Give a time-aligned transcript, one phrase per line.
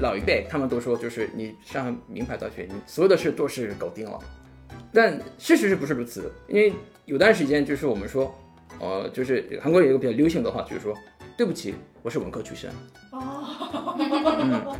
[0.00, 4.18] 老一辈他们都说，就是你上名牌大学，你所有的事都是搞定了。
[4.92, 6.30] 但事实是不是如此？
[6.48, 6.72] 因为
[7.06, 8.34] 有段时间就是我们说，
[8.80, 10.94] 呃，就是韩国有一个比较流行的话，就是说，
[11.36, 12.70] 对不起，我是文科出身。
[13.12, 14.76] 哦。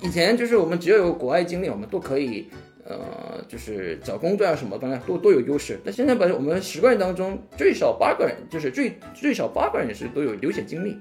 [0.00, 2.48] 以前就是我们只要有国外经历，我们都可以，
[2.84, 5.78] 呃，就是找工作啊什么，的都都有优势。
[5.84, 10.98] 但现在把我们十个人当中最少八个人，就是最最少八个人是都有留学经历。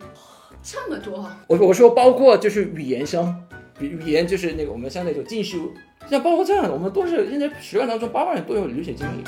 [0.70, 1.32] 这么多？
[1.48, 3.34] 我我说包括就是语言生，
[3.80, 5.72] 语语言就是那个我们相对就进修，
[6.10, 9.24] 像包括这样的，我们都是现在十个人当中八万人都有留学经历。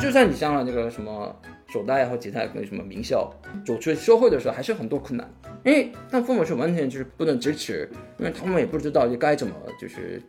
[0.00, 1.36] 就算你上了那个什么。
[1.72, 3.32] 首大呀或其他那什么名校，
[3.64, 5.32] 走出社会的时候还是很多困难，
[5.64, 7.88] 因为他父母是完全就是不能支持，
[8.18, 10.20] 因为他们也不知道就该怎么就是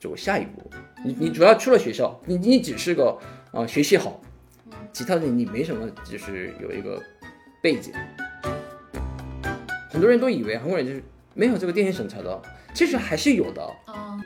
[0.00, 0.68] 走下一步。
[1.04, 3.16] 你你主要出了学校，你你只是个
[3.52, 4.20] 啊学习好，
[4.92, 7.00] 其他的你没什么就是有一个
[7.62, 7.92] 背景。
[9.98, 11.02] 很多人都以为韩国人就是
[11.34, 12.40] 没有这个电信审查的，
[12.72, 13.68] 其实还是有的。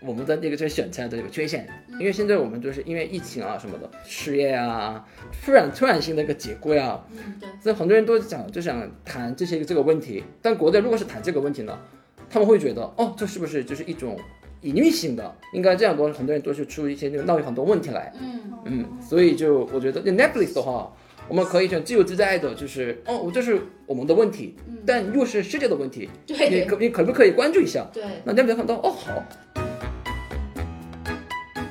[0.02, 1.66] 我们的那个就是审查的这个缺陷，
[1.98, 5.02] 因为现在我们就是因为疫情啊什么的失业啊，
[5.42, 11.78] 突然突然性的一个解雇啊，嗯，对，所以很多人都想就想谈这些这个问题，但国内如果是谈这个问题呢，
[12.28, 14.18] 他们会觉得哦，这是不是就是一种
[14.60, 15.34] 隐喻性的？
[15.54, 18.40] 应该这样多，很多人都是出一些那个闹很多问题来，嗯。
[18.64, 20.92] 嗯，所以就我觉得那 Netflix 的话，
[21.28, 24.54] 我们可以很自由自在的，就是哦，我这是我们的问题，
[24.86, 27.86] 但又是世界的问题，对，你可你可不可以关注一下？
[27.92, 29.22] 对，那 Netflix 看到哦好。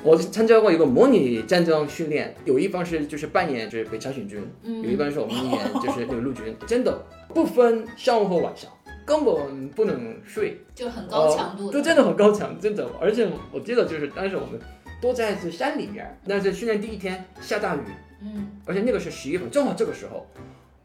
[0.04, 8.68] 我参加过一个模拟战争训练，有一方是就是扮演就是北朝鲜军，有一方是我们演就是那个陆军，真的不分上午和晚上，
[9.06, 12.84] 根本不能睡，就很高强度，就真的很高强，真的。
[13.00, 14.58] 而且我记得就是当时我们
[15.00, 17.80] 都在这山里面，那是训练第一天下大雨，
[18.24, 20.26] 嗯，而且那个是十一月份，正好这个时候。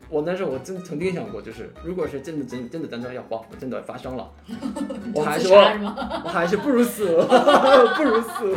[0.10, 4.32] 我那时候我真曾经想过，就是如果是真的真真的战争要爆，我真的发生了，
[5.14, 5.58] 我还是我
[6.24, 7.18] 我还是不如死，
[7.98, 8.56] 不如死。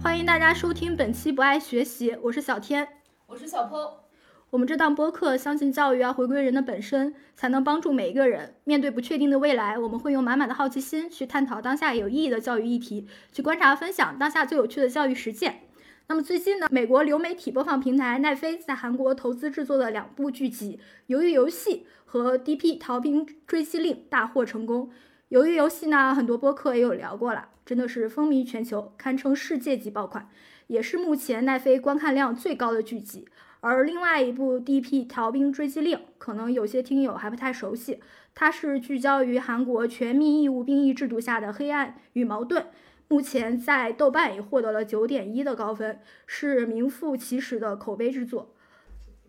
[0.02, 2.86] 欢迎大家收听本期不爱学习，我是小天，
[3.26, 4.05] 我是小坡。
[4.56, 9.78] 我们这档播客相信教育要回归人的本身，才能帮助每一个人面对不确定的未来。
[9.78, 15.60] 我们会用满满的好奇心去探讨当下有意义的教育议题，去观察分享当下最有趣的教育实践。
[16.06, 20.80] 那么最近呢，美国流媒体播放平台奈飞在韩国投资制作的两部剧集
[21.14, 22.76] 《鱿鱼游戏》和《D.P.
[22.76, 24.88] 逃兵追击令》大获成功。
[25.38, 30.30] 《鱿鱼游戏》呢，很多播客也有聊过了，真的是风靡全球，堪称世界级爆款，
[30.68, 33.28] 也是目前奈飞观看量最高的剧集。
[33.60, 35.04] 而另外一部《D.P.
[35.04, 38.00] 逃兵追击令》，可能有些听友还不太熟悉，
[38.34, 42.66] 它是聚焦于韩国全民义务兵役制度下的黑暗与矛盾。
[43.08, 48.52] 目前在豆瓣也获得了九点一的高分，是名副其实的口碑之作。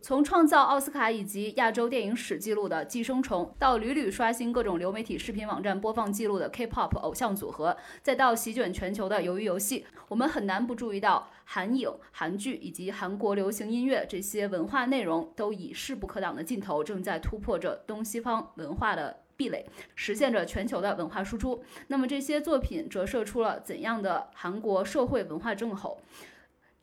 [0.01, 19.17] 从创造奥斯卡以及亚洲电影史记录的《寄生虫》，到屡屡刷新各种流媒体视频网站播放记录的 K-pop 偶像组合，再到席卷全球的《鱿鱼游戏》，我们很难不注意到韩影、韩剧以及韩国流行音乐这些文化内容，都以势不可挡的劲头，正在突破着东西方文化的。
[19.37, 21.63] 壁垒，实现着全球的文化输出。
[21.89, 25.99] 那么这些作品折射出了怎样的韩国社会文化正吼？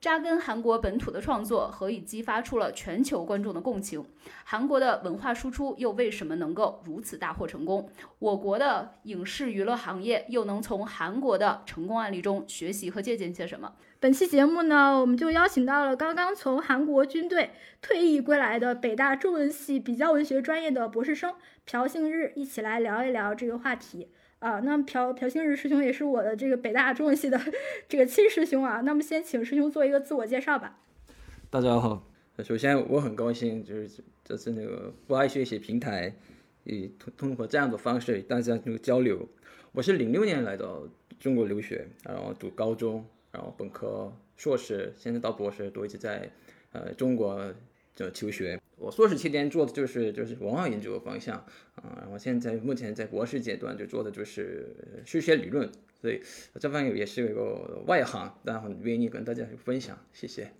[0.04, 4.04] 扎根韩国本土的创作何以激发出了全球观众的共情？
[4.44, 7.88] 韩国的文化输出又为什么能够如此大获成功？
[8.18, 13.72] 我国的影视娱乐行业又能从韩国的成功案例中学习和借鉴些什么？
[13.98, 21.34] 本期节目呢，我们就邀请到了刚刚从韩国军队退役归来的北大中文系比较文学专业的博士生
[21.64, 24.10] 朴信日，一起来聊一聊这个话题。
[24.44, 27.40] 啊，那朴朴星日师兄也是我的这个北大中文系的
[27.88, 28.82] 这个亲师兄啊。
[28.82, 30.78] 那么先请师兄做一个自我介绍吧。
[31.48, 32.06] 大家好，
[32.44, 36.14] 首先我很高兴，就是这次那个不爱学习平台，
[36.64, 39.26] 以通通过这样的方式大家那个交流。
[39.72, 40.86] 我是零六年来到
[41.18, 43.02] 中国留学，然后读高中，
[43.32, 46.30] 然后本科、硕士，现在到博士都一直在
[46.72, 47.50] 呃中国
[47.94, 48.60] 就求学。
[48.76, 51.36] 我硕士期间做的就是就是文化研究的方向
[51.76, 54.74] 啊，然后现在目前在博士阶段就做的就是
[55.06, 55.70] 数学理论，
[56.00, 56.20] 所以
[56.60, 60.52] 这方面也是一个外行，但很愿意跟大家分享，谢谢。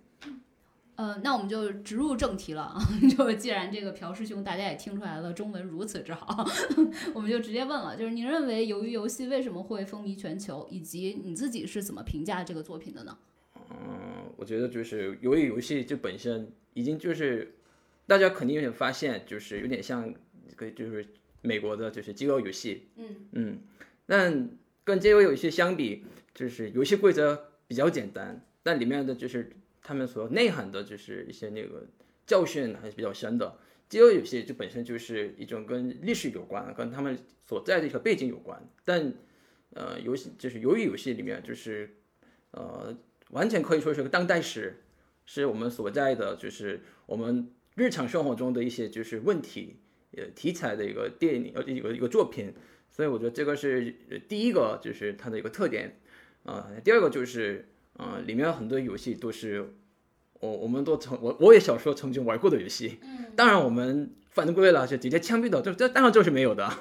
[0.95, 2.79] 呃，那我们就直入正题了啊，
[3.17, 6.47] 就既然这个朴师兄大家也听出来了，中文如此之好，
[7.13, 13.17] 我们就直接问了，就是您认为《鱿鱼游戏》为什么会风靡全球，以及你自己是怎么评价这个作品的呢？
[13.71, 17.51] 嗯，我觉得就是《由于游戏》就本身已经就是。
[18.07, 20.13] 大家肯定有点发现，就是有点像，
[20.55, 21.03] 个就是
[21.41, 22.87] 美国的，就是饥饿游戏。
[22.97, 23.59] 嗯嗯，
[24.05, 24.47] 但
[24.83, 29.51] 跟饥饿游戏相比，就是游戏规则比较简单，但里面的就是
[29.81, 31.83] 他们所内涵的，就是一些那个
[32.27, 33.57] 教训还是比较深的。
[33.89, 38.63] 饥饿游戏就本身就是一种跟历史有关，跟他们所在的一个背景有关。
[38.83, 39.11] 但
[39.73, 41.89] 呃，游戏就是由于游戏里面就是
[42.51, 42.95] 呃，
[43.31, 44.83] 完全可以说是个当代史，
[45.25, 49.77] 是我们所在的就是我们日常生活中的一些就是问题
[50.17, 52.53] 呃题材的一个电影呃一个一个作品。
[52.89, 55.99] 所以我觉得这个是呃第一个就是它的一个特点。
[56.43, 57.67] 啊、第二个就是
[57.97, 59.73] 呃，里面很多游戏都是
[60.39, 62.99] 我我们都曾我我也小时候曾经玩过的游戏。
[63.01, 66.71] 嗯，当然，我们犯规了是直接枪毙的，这这当然就是没有的。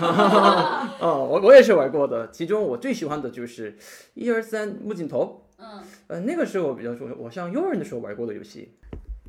[0.00, 3.76] 哦， 我我也是玩过的，其中我最喜欢的就是
[4.14, 8.74] 一二三木镜头，嗯，呃，那个是我比较说，我上幼儿园的时候玩过的游戏。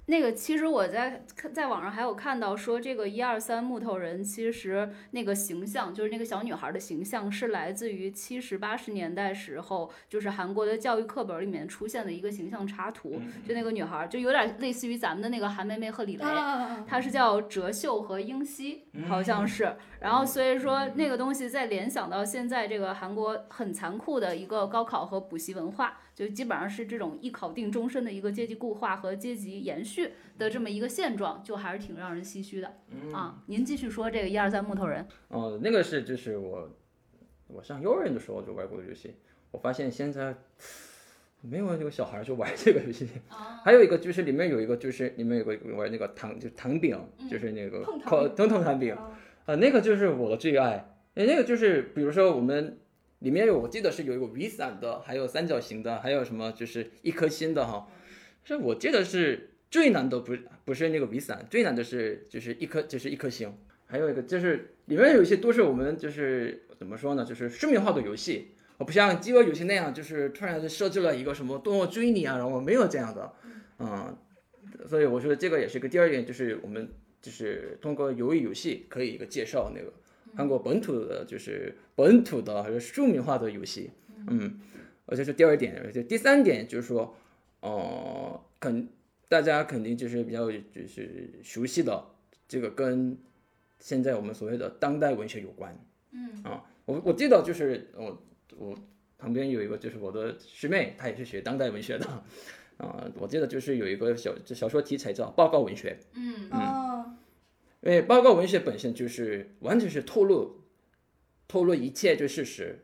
[0.08, 16.26] 那个其实我在看在网上还有看到说，这个一二三木头人其实那个形象，就是那个小女孩的形象，是来自于七十八十年代时候，就是韩国的教育课本里面出现的一个形象插图，就那个女孩，就有点类似于咱们的那个韩梅梅和李雷。
[16.26, 19.74] 啊，她是叫哲秀和英熙，好像是。
[20.02, 32.72] 然后所以说那个东西再联想到现在这个韩国很残酷的一个高考和补习文化，就基本上是这种一考定终身的一个阶级固化和阶级延续的这么一个现状，就还是挺让人唏嘘的
[33.12, 33.42] 啊。
[33.48, 36.70] 您继续说这个一二三木头人，哦、那个是就是我
[37.48, 39.16] 我上幼儿园的时候就玩过的游戏，
[39.50, 40.36] 我发现现在
[41.42, 43.08] 没有这个小孩儿就玩这个游戏。
[43.64, 48.96] 还有一个就是里面有一个就是里面有个玩那个糖就是糖饼，就是那个烤饼腾腾糖饼。
[49.48, 50.94] 啊，那个就是我的最爱。
[51.16, 52.78] 哎，那个就是比如说我们
[53.22, 57.88] 里面有，我记得是有一个雨伞的，还有三角形的，还有什么就是一颗心的哈。
[58.44, 60.36] 是我记得是最难的不
[60.66, 63.52] 不是那个雨伞，最难的是就是一颗就是一颗星。
[63.86, 68.52] 还有一个就是里面有一些都是我们就是怎么说呢，就是市民化的游戏。
[68.78, 73.32] 我不像饥饿游戏那样，就是突然就设置了一个什么动物追你啊，然后没有这样的，
[73.78, 74.18] 嗯，
[74.88, 76.90] 所以我说这个也是个第二点，就是我们
[77.22, 79.94] 就是通过鱿鱼游戏可以一个介绍那个
[80.36, 83.92] 韩国本土的，就是本土的还是庶民化的游戏，
[84.28, 84.60] 嗯，
[85.06, 87.16] 而且是第二点，而且第三点就是说，
[87.62, 88.88] 呃，肯
[89.28, 92.04] 大家肯定就是比较就是熟悉的
[92.48, 93.18] 这个跟
[93.80, 95.78] 现在我们所谓的当代文学有关，
[96.12, 98.24] 嗯啊，我我记得就是我
[98.58, 98.78] 我
[99.18, 102.24] 旁边有一个就是我的师妹，她也是学当代文学的。
[102.78, 107.14] 啊、我记得就是有一个小小说题材叫报告文学，嗯，哦，
[107.82, 110.62] 因为报告文学本身就是完全是透露
[111.48, 112.80] 透露一切就事实，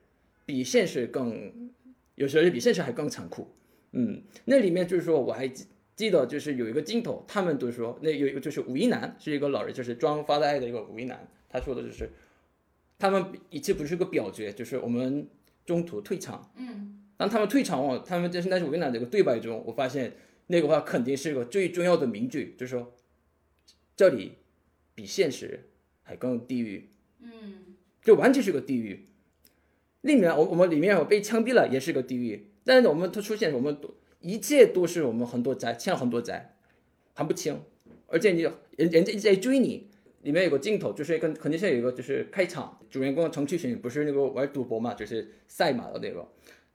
[0.46, 1.72] 比现实更
[2.16, 3.48] 有时候比现实还更残酷。
[3.92, 5.66] 嗯，那里面就是说我还记
[5.96, 12.10] 记得就是有一个镜头，他们都说那有一个就是吴一男是一个老人，就是装发呆的一个吴一男，他说的就是
[13.00, 15.28] 他们一切不是个表决，就是我们
[15.66, 16.52] 中途退场。
[16.58, 20.14] 嗯，当他们退场后，他们就是那是武一男这个对白中，我发现
[20.48, 22.94] 那个话肯定是个最重要的名句，就是说
[23.96, 24.34] 这里
[24.98, 25.70] 比现实
[26.02, 26.90] 还更地狱。
[27.22, 29.10] 嗯，就完全是个地狱。
[30.02, 32.48] 里面我我们里面我被枪毙了，也是个地狱。
[32.64, 36.56] 但是我们它出现，我们都一切都是我们很多债，欠了很多债，
[37.14, 37.62] 还不清，
[38.08, 39.92] 而且你人人家一直在追你。
[40.24, 46.28] 里面有个镜头，就是跟肯定是有一个就是开场，主人公程序员不是那个玩赌博嘛，就是赛马的那个。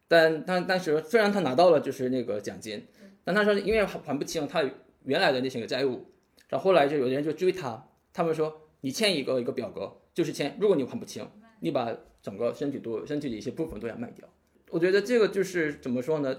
[0.09, 2.87] 但但当时虽然他拿到了就是那个奖金，
[3.25, 4.63] 但他说因为还还不清他
[5.05, 6.07] 原来的那些个债务，
[6.49, 11.27] 然后后来就有人就追他，他们说你签一个一个表格，就是签，如果你还不清，
[11.61, 14.29] 你把整个身体都身体的一些部分都要卖掉。
[14.71, 16.37] 我觉得这个就是怎么说呢？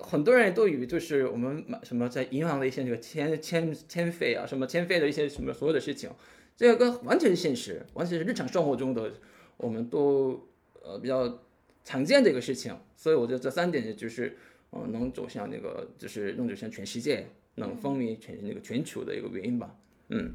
[0.00, 6.10] 很多人都以为就是我们买什么在银行的一些这个签签签费啊，什么签费的一些什么所有的事情，
[6.56, 9.12] 这个跟完全现实，完全是日常生活中的
[9.56, 10.48] 我们都
[10.82, 11.40] 呃比较
[11.84, 12.76] 常见的一个事情。
[12.96, 14.36] 所以我觉得这三点就是
[14.70, 19.76] 呃能走向那个就是能走向全世界，能风靡全那个全球的一个原因吧。
[20.08, 20.32] 嗯。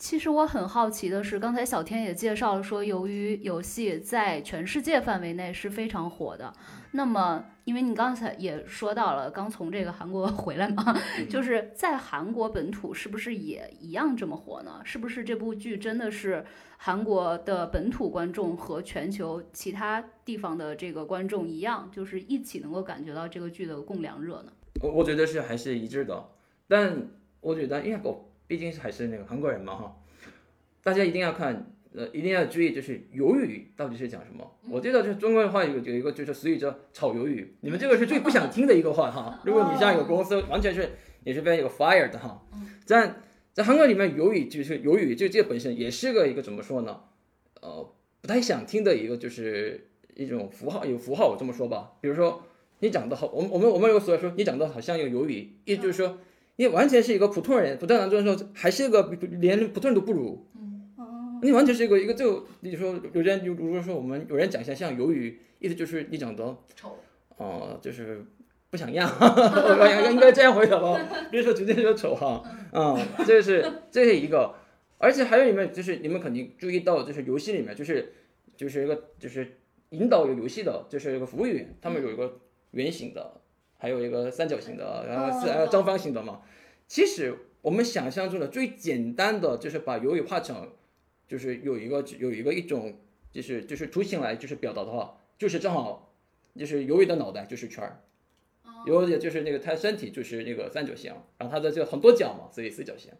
[0.00, 6.50] 其实我很好奇的是，刚才小天也介绍了说，由于游戏在全世界范围内是非常火的。
[6.92, 14.80] 那么，因为你刚才也说到了，刚从这个韩国 回来嘛， 就是在韩国本土是不是也一样这么火呢？
[14.84, 16.46] 是不是这部剧真的是
[16.78, 24.52] 韩国的本土观众和全球其他地方的这个观众一样，就是一起能够感觉到这个剧的共凉热呢？
[24.80, 26.24] 我我觉得是还是一致的，
[26.66, 27.06] 但
[27.42, 29.96] 我觉得因为我毕竟还是那个韩国人嘛哈，
[30.82, 34.44] 大家一定要看，呃，一定要注意，就是鱿鱼到底是讲什么。
[34.68, 39.40] 我记得就是中国的话有有一个就是俗语叫炒鱿鱼，你们这个是最不想听的一个话哈。
[39.46, 42.44] 如果你像有公司完全是也是被有 fire 的哈，
[42.84, 43.14] 在
[43.52, 47.02] 在韩国里面鱿鱼就是鱿鱼，就这本身也是个一个怎么说呢？
[47.60, 52.42] 呃，不太想听的一个就是一种符号，有符号我这么说吧，比如说
[52.80, 56.18] 你长得好，我们我们我们有所说你长得好像有鱿鱼，也就是说
[56.60, 60.46] 你完全是一个普通人，不在当中的时候还是一个连普通人都不如。
[60.98, 66.98] 哦，你完全是一个一个就你说有人有如果说我们有人讲一下像鱿鱼，意思就是你长得丑，
[67.38, 68.22] 哦、就是
[68.68, 71.00] 不想样， 我应该这样回答吧，
[71.30, 74.54] 别说直接说丑哈，嗯，这是这是一个，
[74.98, 78.12] 而且还有你们就是你们肯定注意到，就是游戏里面就是
[78.54, 79.56] 就是一个就是
[79.88, 82.38] 引导有游戏的，就是一个服务员，他们有一个
[82.72, 83.39] 圆形的，
[83.80, 86.42] 还有一个三角形的，然后四哦还有正方形的嘛。
[86.86, 90.70] 其实我们想象中的最简单的就是把鱿鱼画成，
[91.26, 92.94] 就是有一个有一个一种
[93.32, 96.14] 就是就是图形来就是表达的话，就是正好
[96.54, 98.02] 就是鱿鱼的脑袋就是圈儿。
[98.86, 103.12] 有也就是那个它身体就是那个三角形，然后它的这个很多角嘛，所以四角形。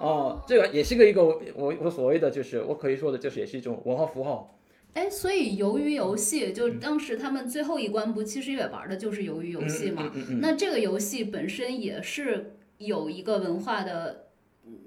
[0.00, 4.58] 哦，这个也是个一个我我我所谓的就是我可以说的就是也是一种文化符号。
[4.94, 10.10] 哎，所以鱿鱼游戏就是当时他们最后一关不其实也玩的就是鱿鱼游戏嘛？
[10.14, 14.28] 嗯嗯嗯那这个游戏本身也是有一个文化的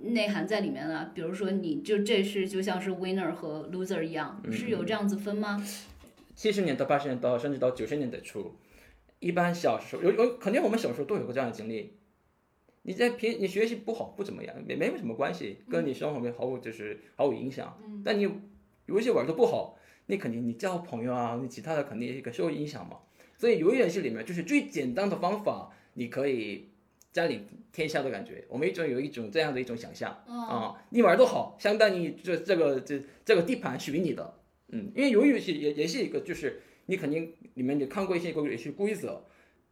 [0.01, 5.63] 内涵在里面的，比如说你就这是就像是 winner 和 loser 一样，嗯是有这样子分吗？
[6.35, 8.55] 七十年到八十年到甚至到九十年代初，
[9.19, 11.97] 一般小时候有有肯定我们小时候都有过这样的经历。
[12.83, 17.77] 你在平你学习不好不怎么样，没没有什么关系，跟你生活没毫无就是毫无影响。
[18.05, 18.29] 但你
[18.85, 19.76] 游戏玩的不好，
[20.07, 22.97] 你肯定你交朋友啊，你其他的肯定一个受影响嘛。
[23.37, 26.69] 所以游戏里面就是最简单的方法，你可以
[27.13, 28.43] 占领天下的感觉。
[28.49, 34.33] 我们一直有一种这样的一种想象啊、你玩多好，相当于这这个这这个地盘属于你的。
[34.69, 39.23] 嗯，因为游戏也也是一个，就是你肯定里面你看过一些游戏规则，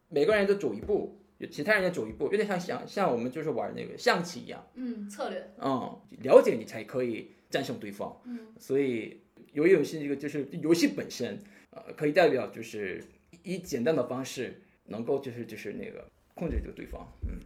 [0.08, 1.18] 每个人都走一步，
[1.50, 5.50] 其他人也走一步，有点像像像我们就是玩那个象棋一样，嗯，策略。
[5.58, 8.16] 嗯，了解你才可以战胜对方。
[8.24, 9.20] 嗯，所以
[9.56, 11.38] 游戏游戏这个就是游戏本身，
[11.70, 13.02] 呃，可以代表就是
[13.42, 17.08] 以简单的方式能够就是就是那个控制这个对方。
[17.22, 17.40] 嗯，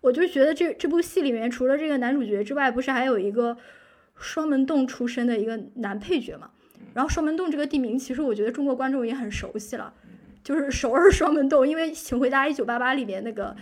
[0.00, 3.56] 我就觉得这这部戏里面除了这个男主角之外，不是还有一个
[4.16, 6.50] 双门洞出身的一个男配角嘛？
[6.94, 9.94] 然后双门洞这个地名，其实我觉得中国观众也很熟悉了，
[10.42, 11.68] 就是首尔双门洞。
[11.68, 13.54] 因为《请回答一九八八》里面那个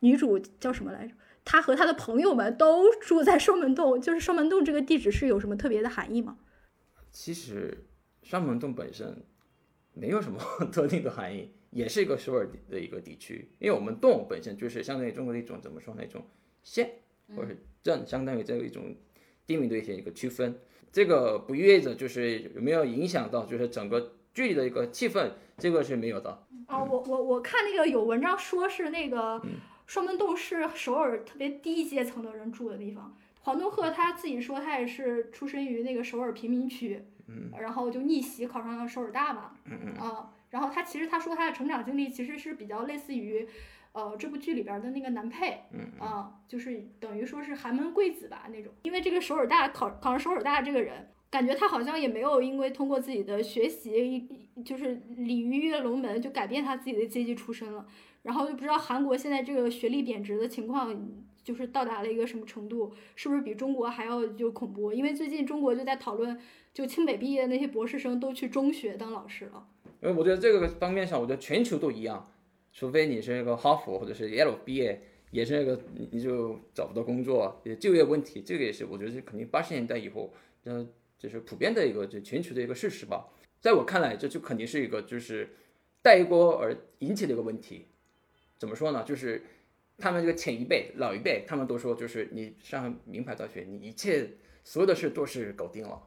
[0.00, 1.14] 女主叫什么来着？
[1.44, 6.36] 她和她的朋友们都住在双门洞，就是双门洞这个地址是有什么特别的含义吗？
[7.12, 7.86] 其实
[8.22, 9.24] 双门洞本身
[9.92, 10.38] 没有什么
[10.72, 16.24] 特定的含义，也是一个首尔的一个地区，因为我们洞本身就是相当于中国的一种怎么说呢，一种
[16.62, 16.90] 县
[17.34, 18.94] 或者是镇，相当于这样一种
[19.46, 20.58] 地名的一些一个区分。
[20.92, 26.46] 这个不意味着就是有没有影响到就是整个剧里的一个气氛，这个是没有的。
[26.66, 29.40] 哦，我我我看那个有文章说是那个
[29.86, 33.16] 双门洞是首尔特别低阶层的人住的地方。
[33.40, 37.02] 黄东赫他自己说他也是出身于那个首尔贫民区，
[37.58, 39.52] 然后就逆袭考上了首尔大嘛，
[39.98, 43.48] 啊，然后他其实他说他的成长经历其实是比较类似于，
[43.92, 45.62] 呃，这部剧里边的那个男配，
[45.98, 48.72] 啊，就是等于说是寒门贵子吧那种。
[48.82, 54.28] 因为这个首尔大考考上首尔大这个人，感觉他好像也没有因为通过自己的学习，
[54.64, 57.86] 就是鲤鱼跃龙门就改变他自己的阶级出身了。
[58.22, 60.94] 然后就不知道韩国现在这个学历贬值的情况，
[61.42, 64.92] 就是到达了一个什么程度，是不是比中国还要就恐怖？
[64.92, 66.38] 因为最近中国就在讨论，
[66.72, 69.66] 就清北毕业的那些博士生都去中学当老师了。
[70.02, 72.32] 因为我觉得这个方面上，我觉得全球都一样，
[72.72, 75.80] 除非你是那个哈佛或者是 Yale 毕业，也是那个
[76.10, 80.32] 你就找不到工作，就业问题，这个也是我觉得是肯定八十年代以后，
[80.64, 80.86] 呃，
[81.18, 83.28] 就是普遍的一个就全球的一个事实吧。
[83.60, 85.50] 在我看来，这就肯定是一个就是
[86.00, 87.86] 带锅而引起的一个问题。
[88.56, 89.04] 怎么说呢？
[89.04, 89.42] 就是
[90.00, 94.30] 他们这个前一辈、老一辈，他们都说，就是你上名牌大学，你一切
[94.64, 96.02] 所有的事都是搞定了。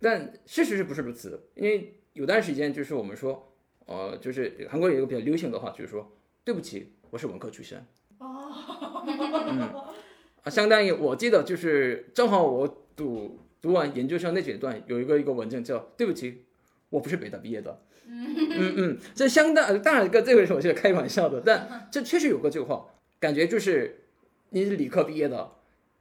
[0.00, 1.48] 但事实是不是如此？
[1.54, 3.54] 因为有段时间就是我们说，
[3.86, 6.10] 呃，就是韩国有一个比较流行的话，就是说，
[6.44, 7.86] 对不起，我是文科出身。
[8.18, 9.94] 哦。
[10.42, 16.46] 啊，相当于我记得就是正好我读读完研究生那阶段，有一个一个文件叫“对不起，
[16.88, 17.82] 我不是北大毕业的”。
[18.12, 22.86] 嗯嗯，这相当当然跟这个是我是开玩笑的，但这确实有个这个话，
[23.20, 24.00] 感觉就是
[24.48, 25.52] 你是理科毕业的，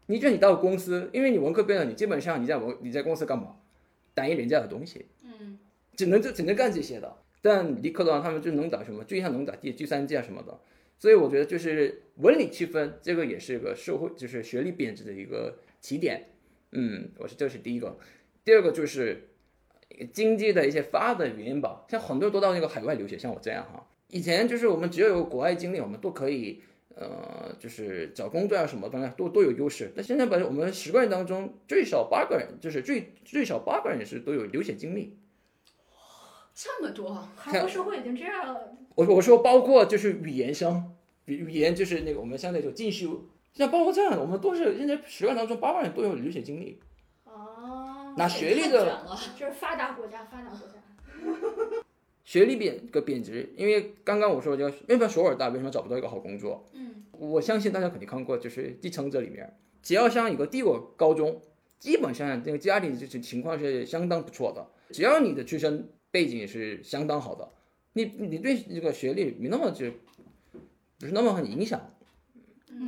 [0.07, 3.57] 你觉得你到公司，因为你文科毕业的，你基本上你在文你在公司干嘛？
[4.15, 5.59] 打印人家的东西，嗯，
[5.95, 7.17] 只能就只能干这些的。
[7.41, 10.59] 但理科的话，他们就能打什么就像能打计计算机啊什么的。
[10.97, 16.25] 所以我觉得就是文理区分，这个也是个社会就是学历贬值的一个起点。
[16.71, 17.97] 嗯，我是这是第一个。
[18.43, 19.29] 第二个就是
[20.11, 26.61] 经济的一些发展原因吧，像很多人都到那个海外留学，像我这样哈，以前就是我们只要有国外经历，我们都可以
[27.00, 29.94] 呃，就是找工作啊什么的都都有优势。
[29.96, 35.18] 但现在把我们十个人当中最少八个人，就是最最少八个人是都有留学经历。
[36.53, 46.82] 这么多，韩国社会已经这样了，我我说包括就是语言生，语语言就是那个我们相对就进修，像包括这样的，我们都是现在十万当中八万人都有留学经历，
[47.24, 49.18] 哦，拿学历太的卷了。
[49.39, 50.74] 这是发达国家，发达国家。
[52.29, 56.63] 学历贬个贬值，因为刚刚我说就为什么首尔大为什么找不到一个好工作？
[56.74, 61.41] 嗯，我相信大家肯定看过，就是继承者里面，只要像一个帝国高中，
[61.79, 67.51] 基本上这个家里就是情况是相当不错的，只要你的出身背景是相当好的，
[67.93, 69.88] 你你对这个学历没那么就
[71.00, 71.95] 不是那么很影响，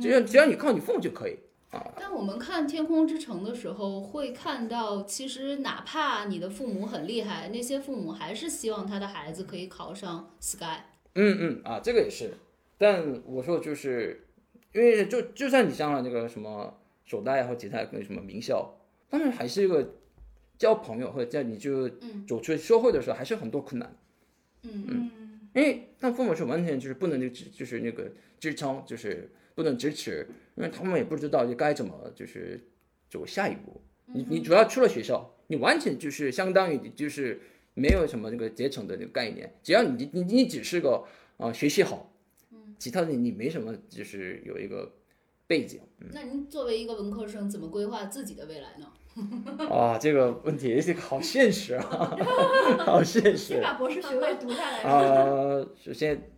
[0.00, 1.36] 只要只要你靠你父母就可以。
[1.96, 10.82] 但我们看《天空之城》的时候，会看到，其实哪怕你的父母很厉害，那些父母还是希望他的孩子可以考上 Sky。
[11.14, 12.34] 嗯嗯啊，这个也是，
[12.76, 14.26] 但我说就是，
[14.74, 18.74] 因为就就算你上了那个什么首大呀或其他那什么名校，
[19.08, 19.94] 但是还是一个
[20.58, 21.88] 交朋友或者在你就
[22.26, 23.96] 走出社会的时候，还是很多困难。
[24.62, 25.10] 嗯嗯，
[25.54, 32.60] 因为他父母是完全就是不能支就是那个支撑，就是不能支持，因为他们也不知道就该怎么就是
[33.10, 33.80] 走下一步。
[34.06, 37.40] 你你主要出了学校，你完全就是相当于就是
[37.74, 41.04] 没有什么这个阶层的那个概念，只要你你你只是个
[41.38, 42.12] 啊、呃学习好，
[42.78, 44.92] 其他的你没什么就是有一个
[45.46, 45.80] 背景
[46.12, 48.86] 那您作为一个文科生，怎么规划自己的未来呢？
[49.70, 52.16] 啊，这个问题这个好现实啊，
[52.84, 53.62] 好现实先。
[53.62, 54.82] 把博士学位读下来。
[54.82, 56.30] 呃，首先，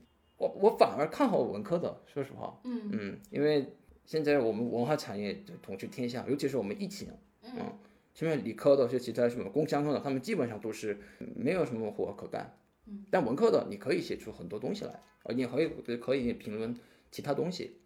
[0.44, 3.74] 我我反而看好文科的，说实话，嗯因为
[4.04, 7.08] 现在我们文化产业就统治天下，尤其是我们疫情，
[7.42, 7.72] 嗯，
[8.12, 10.98] 现在理科的是其他什么工商科的，他们基本上都是
[11.34, 12.54] 没有什么活可干，
[12.86, 16.76] 嗯，但文科的你可以写出很多东西来，而你可以可以评论
[17.10, 17.78] 其他东西，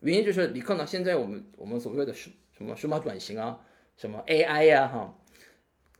[0.00, 3.60] 原因就是理科呢，现在我们我们所谓的数什么数码转型啊，
[3.96, 5.16] 什么 AI 呀、哈。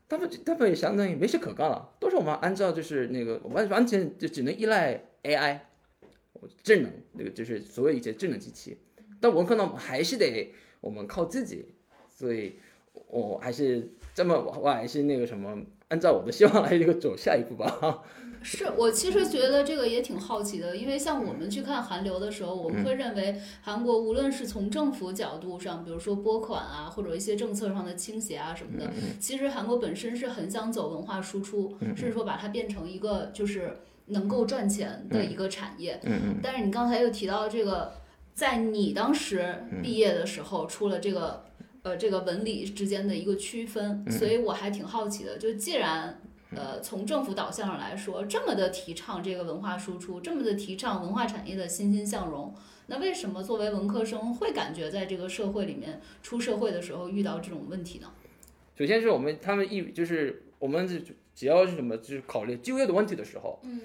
[0.08, 5.60] 他们他们也相当于没事可干了，都是我们按照就是那个完完全就只能依赖 AI，
[6.62, 8.76] 智能那个就是所谓一些智能机器，
[9.20, 11.66] 但文科呢还是得我们靠自己，
[12.08, 12.54] 所以
[13.08, 18.02] 我还是这么我我还是那个什么，按照我的希望来这个走下一步吧。
[18.42, 33.76] 是我其实觉得这个也挺好奇的，因为像我们去看韩流的时候，我们会认为韩国无论是从政府角度上，比如说拨款啊，或者一些政策上的倾斜啊什么的，其实韩国本身是很想走文化输出，甚至说把它变成一个就是
[34.10, 35.98] 能够赚钱的一个产业。
[36.04, 37.92] 嗯但是你刚才又提到这个，
[38.34, 41.44] 在你当时毕业的时候出了这个。
[41.82, 45.38] 呃，这个文理之间的一个区分，所以我还挺好奇的。
[45.38, 46.20] 就既然
[46.54, 52.54] 呃，从政府导向上来说，这么的提倡这个文化输出，这么的提倡文化产业的欣欣向荣，
[52.88, 58.08] 那为什么作为文科生会感觉在这个社会里面出社会的时候遇到这种问题呢？
[58.76, 60.86] 首先是我们他们一就是我们
[61.40, 63.80] 只只要是什么就是考虑就业的问题的时候，嗯，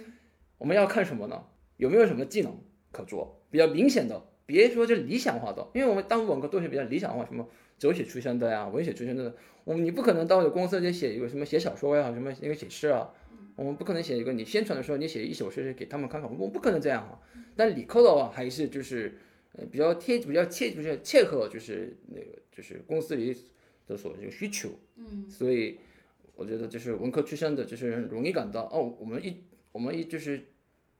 [0.57, 1.41] 我们要看什么呢？
[1.77, 2.53] 有没有什么技能
[2.91, 3.41] 可做？
[3.49, 7.47] 比较明显的，别说这理想化的，因为我们当文科都是比较理想化，什么
[7.79, 13.09] 哲学出身的呀，文学出身的，我们你不可能到公司去写一个什么写小说呀，什么一个写诗啊，
[13.55, 17.17] 我们不可能写一个你宣传的时候你写一首诗给他们看看，我们不可能这样啊。
[17.55, 19.17] 但理科的话还是就是
[19.53, 23.33] 呃比较贴比较切就是切合就是那个就是公司里
[23.87, 25.77] 的所这个需求，嗯，所以
[26.35, 30.53] 我觉得就是文科出身的，就是容易感到哦，我们一我们一就是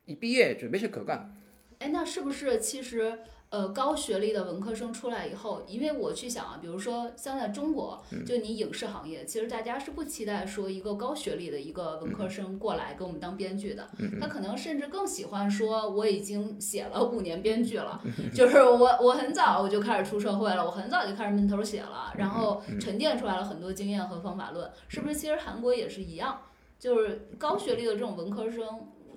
[0.05, 1.35] 一毕业准备去可干，
[1.79, 3.19] 哎，那是不是其实
[3.55, 13.87] 呃高学历的文科生出来以后，因为我去想啊，比如说像在中国，就你影视行业，其实大家是不期待说一个高学历的一个文科生过来给我们当编剧的，
[14.19, 18.01] 他可能甚至更喜欢说我已经写了五年编剧了，
[18.35, 25.15] 就是我我很早我就开始出社会了，我很早就开始闷头写了，然后沉淀出来了很多经验和方法论，是不是？
[25.15, 26.41] 其实韩国也是一样，
[26.77, 28.65] 就是高学历的这种文科生。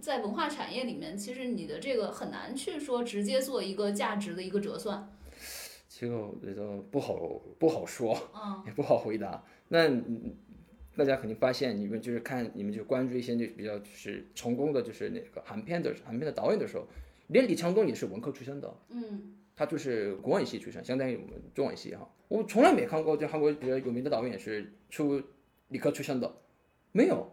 [0.01, 5.11] 在文化产业里面，其实你的这个很难去说直接做一个价值的一个折算。
[5.89, 7.17] 这个我觉得不好
[7.59, 9.45] 不好说，嗯， 也不好回答。
[9.69, 10.37] 那嗯
[10.97, 16.87] 大家肯定发现，你们就是看你们就关注一些就比较就是成功的就是那个韩片的韩片的导演的时候，
[17.29, 22.09] 连李强东也是文科出身的，嗯，他就是国文系出身，相当于我们中文系哈。
[22.29, 25.23] 我从来没看过就韩国比较有名的导演是出
[25.69, 26.33] 理科出身的，
[26.93, 27.31] 没有。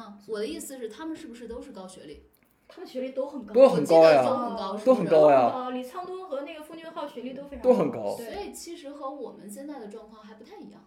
[0.00, 2.22] 啊，我的意思是，他们是不是都是高学历？
[2.66, 10.80] 他们学历都很高，都很高呀都很高，都很高呀呃，李沧东和那个奉俊昊学历都非常都很高所以其实和我们现在的状况还不太一样。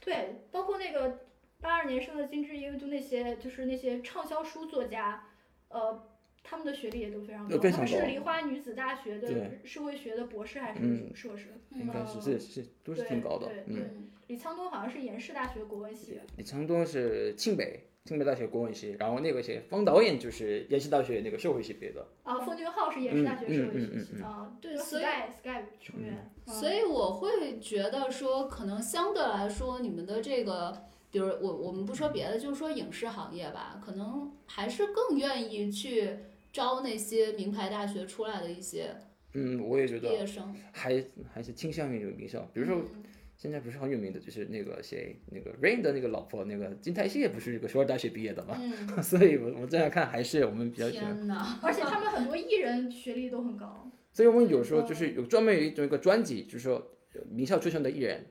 [0.00, 1.20] 对，包括那个
[1.60, 5.24] 八二年生的金智英，就那些就是那些畅销书作家，
[5.68, 6.06] 呃，
[6.42, 11.54] 他们的学历也都非常高，呃非常他们是梨花女子大学的社会学的博士还是嗯硕士？
[11.70, 13.74] 应该是是是都是挺高的对，嗯。
[13.74, 13.90] 对
[14.28, 16.18] 李沧东好像是延世大学国文系。
[16.36, 22.04] 李沧东是庆北清北大学国文系，然后那个谁方导演就是延禧大学那个社会系毕业的。
[22.24, 36.10] 啊，奉俊浩是延禧大学社会系啊，对所以，Sky Sky 成员，嗯所以我会觉得说，可能相对来说，你们的这个，比如我我们不说别的，就是说影视行业吧，可能还是更愿意去
[36.52, 38.96] 招那些名牌大学出来的一些
[39.34, 40.52] 嗯，我也觉得毕业生。
[40.72, 43.04] 还还是倾向于这个名校，比如说嗯
[43.42, 51.12] 现在不是很有名的，就是那个谁，那个 Rain 的那个老婆，那个金泰熙也不是这个首尔大学毕业的嘛，嗯， 所以我我这样看还是我们比较喜欢。
[51.12, 51.58] 天哪！
[51.60, 53.90] 而且他们很多艺人学历都很高。
[54.12, 56.76] 所以我们有时候就是有专门有一种一个专辑，就是说
[57.14, 58.26] 呃名校出身的艺人，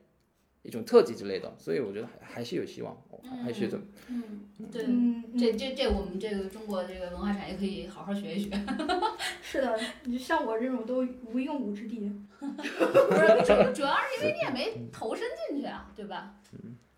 [0.63, 4.84] 一种特技之类的，所以我觉得还还是有希望，还还是这么嗯，对。
[4.86, 8.52] 嗯，这这这，我们这个中国这个文化产业可以好好学一学。
[9.41, 12.12] 是的，你像我这种都无用武之地。
[12.39, 16.36] 不是，主主要是因为你也没投身进去啊，对吧？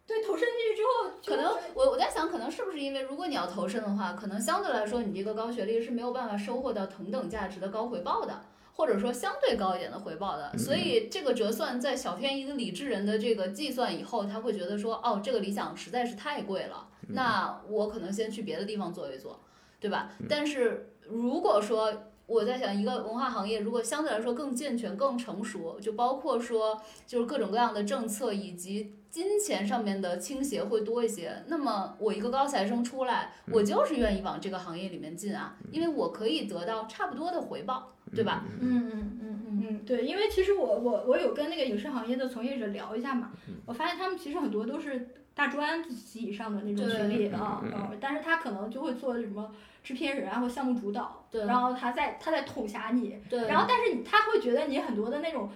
[0.05, 8.41] 对，投身进去之后，可能我我在想，可能是不是因为如果你要投身的话，可能相对来说你这个高学历是没有办法收获到同等价值的高回报的，
[8.75, 10.57] 或者说相对高一点的回报的。
[10.57, 19.39] 所以这个折算在小天一个理智人的这个计算以后，他会觉得说，哦，这个理想实在是太贵了，那我可能先去别的地方做一做，
[19.79, 20.11] 对吧？
[20.27, 21.93] 但是如果说
[22.25, 31.31] 我在想，一个文化行业如果相对来说更健全、更成熟，就包括说就是各种各样的政策以及金钱上面的倾斜会多一些。
[31.45, 38.43] 那么我一个高材生出来，我就是愿意往这个行业里面进啊，因为我可以得到差不多的回报，对吧？
[38.59, 39.19] 嗯嗯嗯。
[39.21, 43.31] 嗯嗯，对，因为其实我我我有跟那个影视行业的从业者聊一下嘛，
[43.67, 51.45] 我发现他们其实很多都是大专及以上的那种学历啊，嗯，但是他可能就会做什么制片人啊或项目主导，对。
[51.45, 55.49] 然后他在他在统辖你，对，然后但是你他会觉得你很多的那种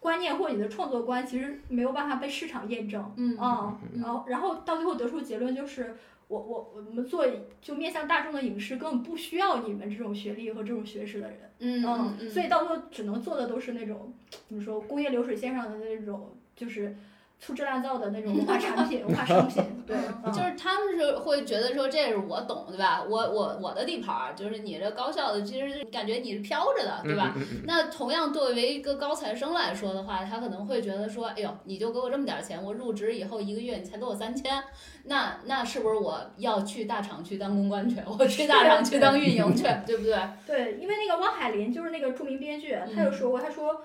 [0.00, 5.96] 观念或者你的创作观其实没有办法被市场验证，嗯啊，然后然后到最后得出结论就是。
[6.28, 7.24] 我我我们做
[7.62, 14.12] 就面向大众的影视根本不需要你们这种学历和这种学识的人，嗯嗯嗯，所以到最后只能做的都是那种
[14.46, 16.94] 怎么说工业流水线上的那种，就是
[17.40, 19.62] 粗制滥造的那种文化产品、文化商品。
[19.86, 23.02] 对，嗯就是他们是会觉得说这是我懂，对吧？
[23.08, 27.32] 我我我的地盘儿，就是你这高校的，其实感觉你是飘着的，对吧？
[27.64, 34.62] 那同样作为一个高材生来说的话，他可能会觉得说，哎呦，你就给我这么点儿钱，我入职以后一个月你才给我三千，
[35.04, 37.96] 那那是不是我要去大厂去当公关去？
[38.18, 40.18] 我去大厂去当运营去，对不对？
[40.44, 43.80] 对，因为那个汪海林就是那个著名编剧，他有说过，他说。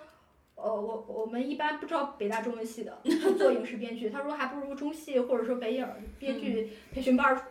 [0.64, 2.98] 呃，我我们一般不知道北大中文系的
[3.38, 5.86] 做影视编剧，他说还不如中戏或者说北影
[6.18, 7.48] 编剧培训班儿，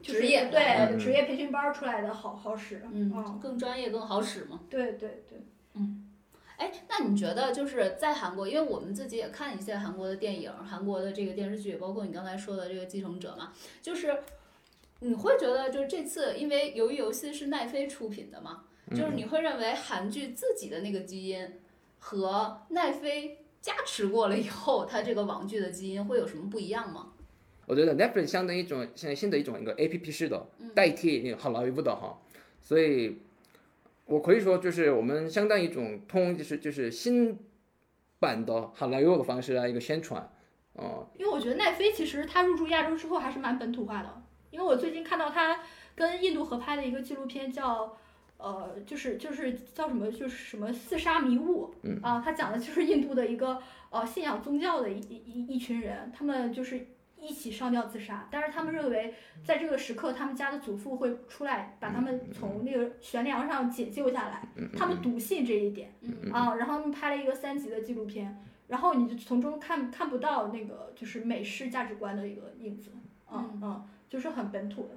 [0.00, 2.82] 就是职业对嗯职业培训班儿出来的好好使。
[2.90, 4.60] 嗯，更专业更好使嘛。
[4.70, 5.38] 对对对。
[5.74, 6.10] 嗯
[6.56, 13.52] 哎，那你觉得就是在韩国，因为我们自己也看一些韩国的电影、韩国的这个电视剧，包括你刚才说的这个《继承者》嘛，
[13.82, 14.22] 就是
[15.00, 21.46] 你会觉得就是这次，因为鱿鱼游戏是奈飞出品的嘛，就是你会认为韩剧自己的那个基因
[22.08, 27.08] 和奈飞加持过了以后，它这个网剧的基因会有什么不一样吗？
[27.66, 32.16] 我觉得 Netflix 相当于一种现在新的一种一个 A P P 式的代替那个好莱坞的哈，
[32.60, 33.18] 所以
[34.04, 37.36] 我可以说就是我们相当于一种通就是就是新
[38.20, 40.30] 版的好莱坞的方式来一个宣传，
[40.74, 45.58] 哦、因为我觉得奈飞其实它入驻亚洲之后还是蛮本土化的，因为我最近看到它
[45.96, 47.98] 跟印度合拍的一个纪录片叫。
[48.38, 51.98] 呃，就是就是叫什么，就是什么四杀迷雾，嗯。
[52.02, 56.86] 啊，他讲的就是印度的一个呃信仰宗教的一一一一群人，他们就是
[57.18, 64.46] 一起上吊自杀，但是他们认为在这个时刻，他们家的祖父会出来把他们从那个悬梁上解救下来，
[64.76, 65.90] 他们笃信这一点，
[66.32, 68.36] 啊，然后他们拍了一个三集的纪录片，
[68.68, 72.90] 然后你就从中看看不到那个就是美式价值观的一个影子，
[73.32, 73.58] 嗯。
[73.62, 74.90] 嗯，就是很本土的。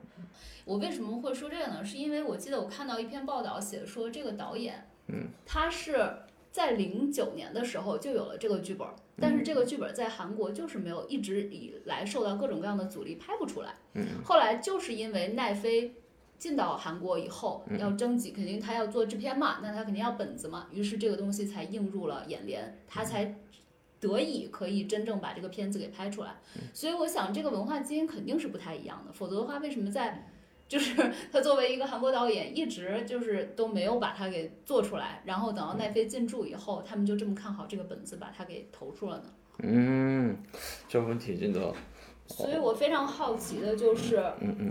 [0.66, 1.84] 我为什么会说这个呢？
[1.84, 6.18] 是因为我记得我看到一篇报道写说这个导演，嗯，他是
[6.52, 8.88] 在零九年的时候就有了这个剧本，
[9.20, 15.96] 但是这个剧本在韩国就是没有一直以来受到各种各样的阻力拍不出来，嗯，后来就是因为奈飞。
[16.38, 23.36] 进到韩国以后，要征集，肯定他要做制片嘛，那他肯定要本子嘛，于是这个东西才映入了眼帘，他才
[24.00, 26.36] 得以可以真正把这个片子给拍出来。
[26.74, 30.28] 所以我想，这个文化基因肯定是不太一样的，否则的话，为什么在
[30.68, 30.96] 就是
[31.32, 39.34] 他作为一个韩国导演，一直就是都没有把它给做出来，然后等到奈飞进驻以后，他们就这么看好这个本子，把它给投出了呢？
[39.62, 40.38] 嗯，
[40.88, 41.74] 这问题真的，
[42.28, 44.24] 所以我非常好奇的就是，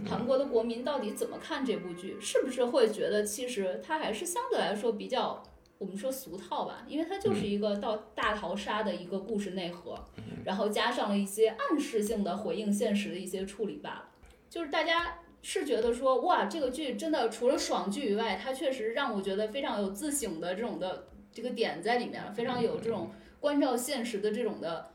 [0.09, 2.17] 韩国的国民到底怎么看这部剧？
[2.21, 5.43] 是不是会觉得其实它还是相对来说比较，
[5.79, 6.85] 我们说俗套吧？
[6.89, 9.97] 因为它就是一个到大逃杀的一个故事内核，
[10.45, 14.09] 然后加上了一些暗示性的回应现实的一些处理罢了。
[14.51, 24.91] 就是大家是觉得说，哇，这个剧真的除了爽剧以外，它确实让我觉得非常有自省的这种的这个点在里面，非常有这种关照现实的这种的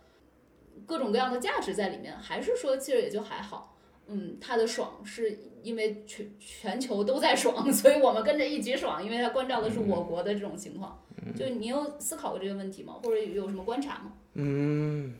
[0.86, 2.18] 各种各样的价值在里面。
[2.18, 3.78] 还是说，其实也就还好。
[4.08, 11.00] 嗯，它的爽是因为全全球都在爽， 所以我们跟着一起爽，因为它关照的是我国的这种情况。
[11.36, 12.96] 就你有思考过这个问题吗？
[13.02, 14.14] 或者有什么观察吗？
[14.34, 15.14] 嗯，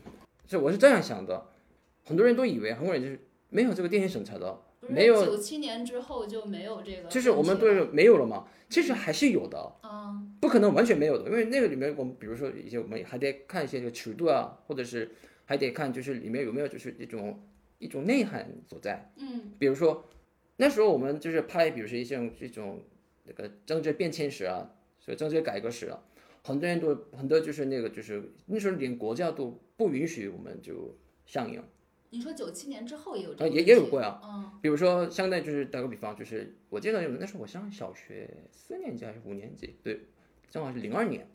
[0.46, 1.46] 这我是这样想的，
[2.04, 15.10] 很多人都以为韩国人就是没有这个电影审查的，没有九七年之后就没有这个，就是我们对没有了吗，其实还是有的，啊，不可能完全没有的，因为那个里面我们比如说一些我们还得看一些这个尺度啊，或者是
[15.46, 17.40] 还得看就是里面有没有就是一种
[17.78, 20.04] 一种内涵所在，嗯比如说
[20.56, 22.82] 那时候我们就是拍，比如说一些这种
[23.24, 26.02] 那个政治变迁史啊，所以政治改革史啊，
[26.42, 31.62] 很多人都很多就是那个就是那时候连国家都不允许我们就上映，
[32.10, 34.58] 你说九七年之后也有这啊也也有过呀，嗯。
[34.62, 40.00] 比如说相当于就是打个比方，就是我记得有那时候我上小学四年级还是五年级，对，
[40.48, 41.26] 正好是零二年，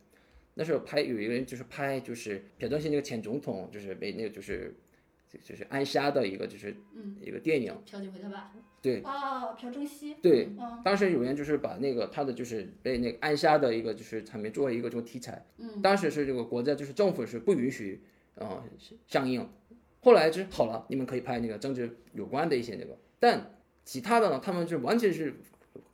[0.54, 4.74] 那时候拍有一个人就是拍就是朴正熙那个前总统就是被那个就是
[5.28, 9.02] 就就是暗杀的一个就是嗯，一个电影，朴槿惠他爸，对。
[9.02, 10.82] 啊，朴正熙，对，嗯。
[10.84, 18.02] 当时有人就是把那个他的就是被那个暗杀的一个就是场面作为一个这种题材，嗯，当时是这个国家就是政府是不允许
[18.36, 18.63] 呃
[19.08, 19.48] 上映，
[20.02, 25.34] 后来就好了，你们可以拍那个政治有关的一些那个，但其他的呢，他们就完全是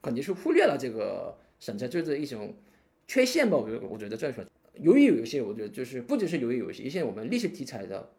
[0.02, 2.54] 肯定是忽略了这个审查制的一种
[3.08, 4.44] 缺陷吧，我觉得我觉得这说。
[4.78, 8.12] 由于有一些我觉得就是不只是由于有一些一些我们历史题材的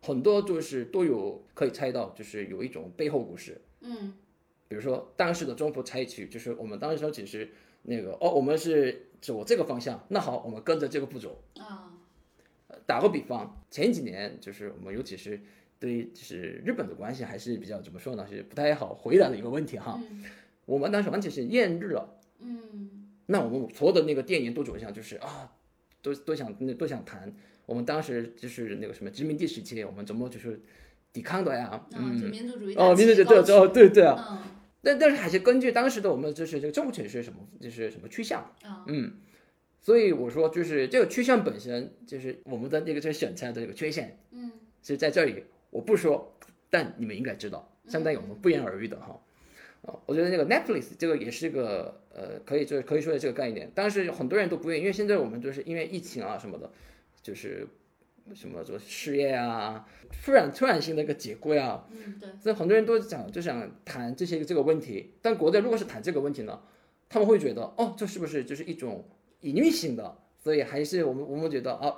[0.00, 3.60] 很多就是都有可以猜到，就是有一种背后故事。
[3.82, 4.14] 嗯。
[4.68, 7.50] 比如说当时的中国采取，就是我们当时只是
[7.82, 11.42] 那个哦，我们是走这个方向，那好，我们跟着这个步骤。
[11.58, 11.92] 啊，
[12.86, 15.38] 打个比方，前几年就是我们尤其是
[15.78, 20.00] 对就是日本的关系还是比较怎么说呢，是不太好回答的一个问题哈。
[20.10, 20.24] 嗯。
[20.64, 23.08] 我们当时完全是厌日了，嗯。
[23.26, 25.52] 那我们所有的那个电影都走向就是啊，
[26.00, 27.34] 都都想都想谈。
[27.66, 30.60] 我们当时就是那个什么殖民地时期，我们怎么就是
[31.12, 31.86] 抵抗的呀？
[31.94, 34.26] 嗯，民族主义哦，民族主义对对哦对对啊。
[34.30, 34.38] 嗯
[34.84, 39.12] 但但是还是根据当时的我们就是这个政府确实什么就是什么趋向，啊嗯，
[39.80, 44.50] 所以我说就是这个趋向本身就是我们的那个这个审查的这个缺陷嗯
[44.82, 46.36] 是在这里，我不说，
[46.68, 49.20] 但你们应该知道，相当于我们不言而喻的哈。
[49.82, 56.68] 啊，我觉得那个 Netflix 这个也是个呃，可以就是可以说的这个概念，但是很多人都不愿意，因为现在我们就是因为疫情啊什么的，
[57.22, 57.68] 就是
[58.34, 59.86] 什么做失业啊，
[60.24, 66.60] 突然突然性的一个解雇呀、嗯，对，所以很多人都想就想谈这些这个问题，但国内如果是谈这个问题呢，
[67.08, 69.04] 他们会觉得哦，这是不是就是一种
[69.40, 70.16] 隐喻性的？
[70.38, 71.94] 所以还是我们我们觉得啊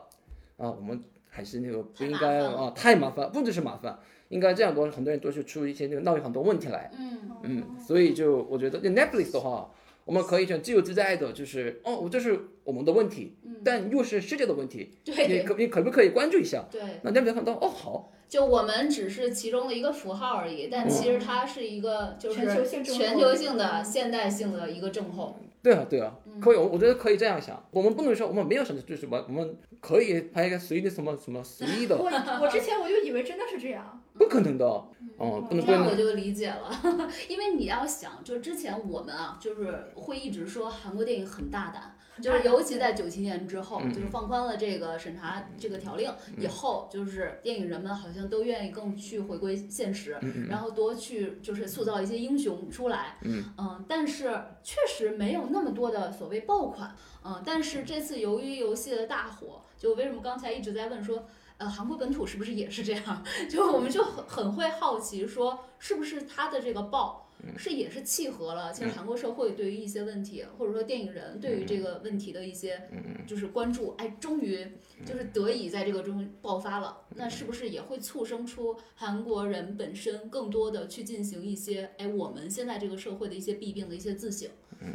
[0.57, 7.21] 啊，我们还是那个不应该啊，太麻烦，不只是麻烦，应该这样多，很多人都是出一些那个闹很多问题来，嗯。
[7.47, 9.71] 嗯，所以就我觉得就 Netflix 的话，
[10.05, 15.27] 我们可以很自由自在的，就是哦，我这是我们的问题，但又是世界的问题，对。
[15.27, 16.67] 你可你可不可以关注一下？
[16.71, 25.39] 对，那 Netflix 看到哦好，就我们只是其中的一个符号而已，但其实它是一个就是全球性症候全球性的现代性的一个症候。
[25.65, 26.39] 对啊，对啊，嗯。
[26.41, 27.61] 可以，我我觉得可以这样想。
[27.71, 36.71] 我们不能说我们没有什么，就是什么，我们可以拍一个随意的什么什么随 意的，我我之前我就以为真的是这样，不可能的，哦、不能不能，这样我就理解了，
[37.29, 54.25] 因为你要想，就之前我们啊，就是会一直说韩国电影很大胆，就是尤其在九七年之后，嗯就是放宽了这个审查这个条令以后，就是电影人们好像都愿意更去回归现实，嗯然后多去就是塑造一些英雄出来，嗯但是
[54.63, 61.27] 确实没有那么多的所谓爆款，嗯，但是这次由于游戏的大火，就为什么刚才一直在问说。
[61.57, 63.25] 呃，韩国本土是不是也是这样？
[63.49, 67.24] 就我们就很很会好奇，说是不是它的这个爆
[67.57, 72.89] 是也是契合了，其实韩国社会对于一些问题，或者说电影人对于这个问题的一些
[73.27, 74.67] 就是关注，哎，终于
[75.05, 77.03] 就是得以在这个中爆发了。
[77.17, 84.49] 那是不是也会促生出韩国人本身更多的去进行一些哎我们现在这个社会的一些弊病的一些自省？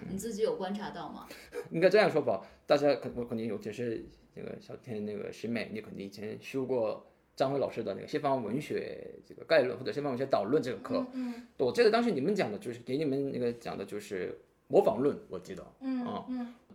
[0.09, 1.27] 你自己有观察到吗？
[1.71, 2.45] 应该这样说吧。
[2.65, 11.05] 大家肯我肯定有，就是那个小天那个师妹，你肯定以前修过张辉老师的那个西方文学这个概论或者西方文学导论这个课。
[11.13, 16.03] 嗯我记得当时你们讲的就是给你们那个讲的就是模仿论，我记得嗯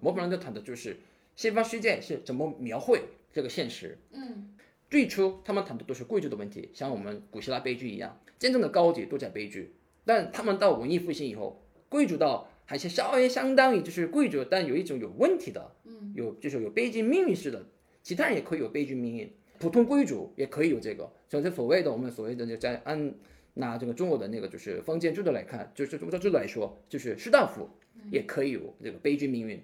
[0.00, 0.96] 模仿论就谈的就是
[1.36, 3.98] 西方世界是怎么描绘这个现实。
[4.12, 4.56] 嗯
[4.88, 9.74] 最初他们谈的都是贵族的问题，像我们古希腊悲剧一样，真正的高级都在悲剧。
[10.06, 17.66] 但他们到文艺复兴以后，贵族到还是稍微相当于就是贵族，但有一种有问题的，嗯有就是有悲剧命运式的，
[18.02, 23.14] 其他人也可以有悲剧命运，普通贵族也可以有这个，就是所谓的我们所谓的就在按
[23.54, 27.68] 拿这个中国的那个就是封建制度来看，就是中国制度来说，就是士大夫
[28.10, 29.62] 也可以有这个悲剧命运。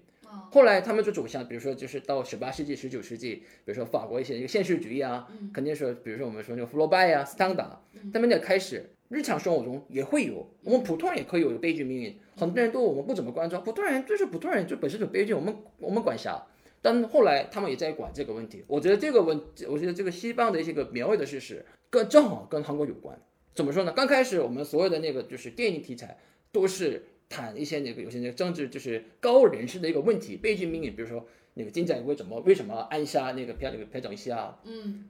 [0.53, 12.17] 后来他们就走向，比如说就是到十八世纪、十九世纪，比如说法国一些一个现实主义啊，肯定是比如说我们说那个福楼拜呀、斯汤达，他们也开始日常生活中也会有，我们普通人也可以有悲剧命运。
[12.37, 16.41] 很多人都我们不怎么关注，普通人就是普通人，就本身就悲剧，我们我们管辖？
[16.83, 18.65] 但后来他们也在管这个问题。
[18.67, 23.21] 我觉得这个问，我觉得这个西方的一些个描绘的事实，跟正好跟韩国有关。
[23.55, 23.93] 怎么说呢？
[23.93, 26.19] 刚开始我们所有的那个就是电影题材
[26.53, 27.05] 都是。
[27.33, 34.59] 谈一些那个有些那个政治就是高人士的一个问题悲剧命运，比如说那个金载为什么为什么暗杀那个朴那个朴正熙啊？
[34.65, 35.05] 嗯，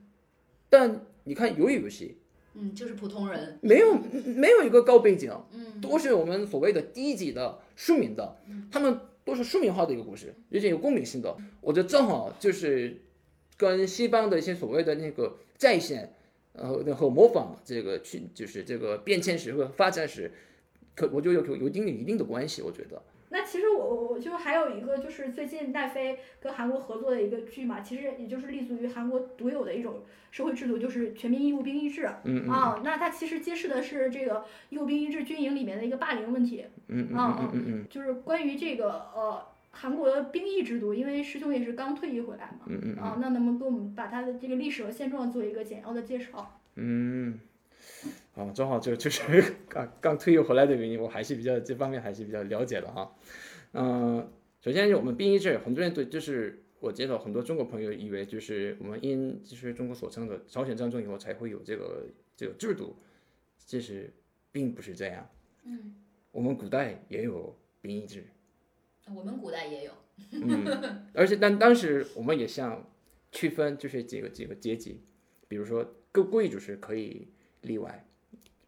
[0.69, 2.19] 但你看鱿鱼游戏，
[2.53, 3.95] 嗯，就是普通人，没有
[4.35, 8.37] 没有一个高背景，嗯，都是我们所谓的低级的庶民的，
[8.71, 11.35] 他们都是书名化的一个故事，有点有共鸣性的。
[11.61, 12.97] 我觉得正好就是
[13.57, 16.13] 跟西方的一些所谓的那个再现，
[16.53, 20.31] 然后和模仿这个去就是这个变迁史和发展史。
[20.93, 23.01] 可我就有有有一定的一定的关系，我觉得。
[23.33, 32.09] 那其实我我我就还有一个就是最近奈飞跟韩国合作的一个剧嘛，其实也就是立足于韩国独有的一种社会制度，就是全民义务兵役制。
[32.25, 36.65] 嗯啊，那它其实揭示的是这个义务兵役制军营里面的一个霸凌问题。
[36.89, 37.85] 嗯嗯嗯嗯嗯。
[37.89, 39.41] 就是关于这个呃
[39.71, 42.65] 韩国的兵役制度，因为师兄也是刚退役回来嘛。
[42.67, 42.95] 嗯嗯。
[42.97, 46.59] 啊，那能不能给我们把它的这个历史和现状做一个简要的介绍？
[46.75, 47.39] 嗯。
[48.33, 53.13] 啊，正好就 就是刚刚退役回来的原因，我还是比较这方面还是比较了解的哈。
[53.73, 62.95] 嗯，首先我们兵役制，很多人对就是我接到很多中国朋友以为就是我们因就是中国所称的朝鲜战争以后才会有这个这个制度，
[63.57, 64.13] 其实
[64.51, 65.29] 并不是这样。
[65.63, 65.95] 嗯，
[66.31, 68.25] 我们古代也有兵役制。
[69.13, 69.91] 我们古代也有。
[70.31, 72.89] 嗯，而且但当时我们也像
[73.31, 75.01] 区分就是几个几个阶级，
[75.47, 77.27] 比如说各贵族是可以
[77.61, 78.05] 例外。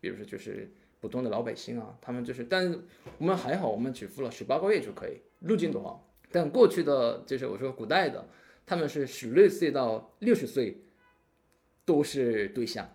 [0.03, 2.77] 比如说，就是普通的老百姓啊，他们就是，但
[3.17, 5.97] 我们还好，我们只服了十八个月就可以入境的话。
[6.29, 8.27] 但过去的，就是我说古代的，
[8.65, 10.77] 他们是十六岁到六十岁
[11.85, 12.85] 都是对象，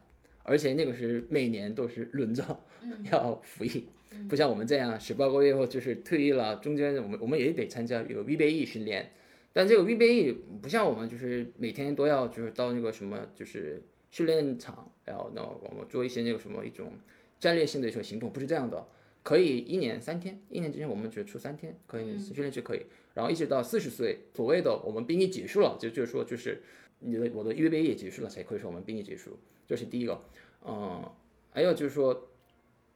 [0.42, 2.44] 而且那个是每年都是轮着
[3.10, 3.88] 要服役，
[4.28, 9.12] 不像我们这样十八个月后就是退役了，中间我们我们也得参加有预备役训练，
[9.54, 13.82] 但这个预备役不像我们就是每天都要就是到那个什么就是。
[14.10, 16.92] 训练场，然后呢，我们做一些那个什么一种
[17.38, 18.86] 战略性的一种行动，不是这样的，
[19.22, 26.62] 可以一年三天，一年之前我们只出三天，可以训练就可以，然后一直到四十岁，所谓的我们兵役结束了，就就是说就是
[27.00, 30.20] 你的我的预备役结束了才可以说我们兵役结束，这是第一个，
[30.66, 31.04] 嗯，
[31.50, 32.28] 还有就是说，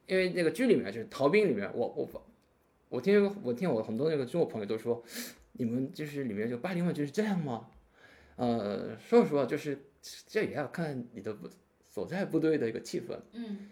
[0.07, 2.23] 因为那个剧里面就是逃兵里面，我我
[2.89, 5.03] 我听我听我很多那个中国朋友都说，
[5.53, 7.67] 你们就是里面就八零后就是这样吗？
[8.35, 9.77] 呃，说实话就是。
[10.27, 11.49] 这也要看你的部
[11.81, 13.17] 所在部队的一个气氛。
[13.31, 13.69] 嗯，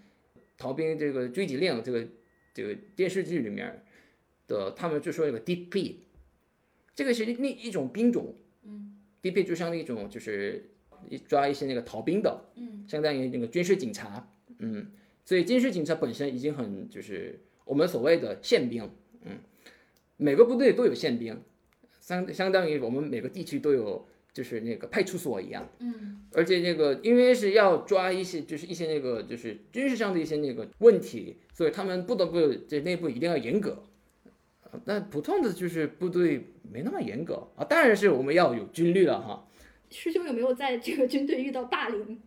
[0.58, 2.08] 逃兵这个追击令，这个
[2.54, 3.84] 这个电视剧里面
[4.48, 5.96] 的，他们就说那个 DP，
[6.96, 8.34] 这个是另一种兵种。
[8.64, 10.70] 嗯，DP 就像那种就是
[11.28, 14.32] 抓一些那个逃兵的，嗯，相当于那个军事警察。
[14.60, 14.92] 嗯，
[15.26, 18.90] 所以军事警察本身已经很就是我们所谓的宪兵。
[19.24, 19.38] 嗯，
[20.18, 21.42] 每个部队都有宪兵，
[22.00, 24.08] 相相当于我们每个地区都有。
[24.34, 33.84] 就是那个派出所一样，嗯，而且那个因为是要抓一些，就是一些那个就是军事上的一些那个问题，所以他们不得不这内部一定要严格。
[34.86, 39.46] 但普通的就是部队没那么严格啊，当然是我们要有军律了哈。
[39.90, 42.22] 师兄有没有在这个军队遇到霸凌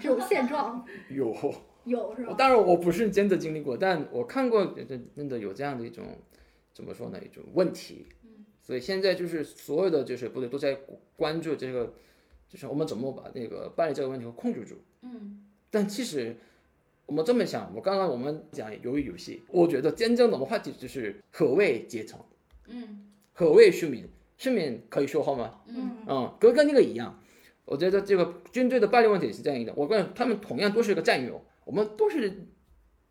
[0.00, 0.82] 这种现状？
[1.14, 1.36] 有，
[1.84, 2.34] 有是吧？
[2.38, 6.06] 当然我不是真的经历过，但我看过真真的有这样的一种
[6.72, 8.06] 怎么说呢一种问题。
[8.70, 10.78] 所以现在就是所有的就是部队都在
[11.16, 11.92] 关注这个，
[12.48, 14.76] 就是我们怎么把那个霸凌这个问题控制住。
[15.02, 15.44] 嗯。
[15.72, 16.36] 但其实
[17.06, 22.20] 我们这么想，我刚刚我们讲鱿鱼游戏，我觉得真正的话题就是何谓阶层？
[22.68, 23.10] 嗯。
[23.32, 24.06] 何谓市民？
[24.38, 25.62] 市民可以说话吗？
[25.66, 25.90] 嗯。
[26.06, 27.20] 嗯，跟跟那个一样，
[27.64, 29.74] 我觉得这个军队的霸凌问题也是这样的。
[29.74, 32.46] 我跟他们同样都是个战友，我们都是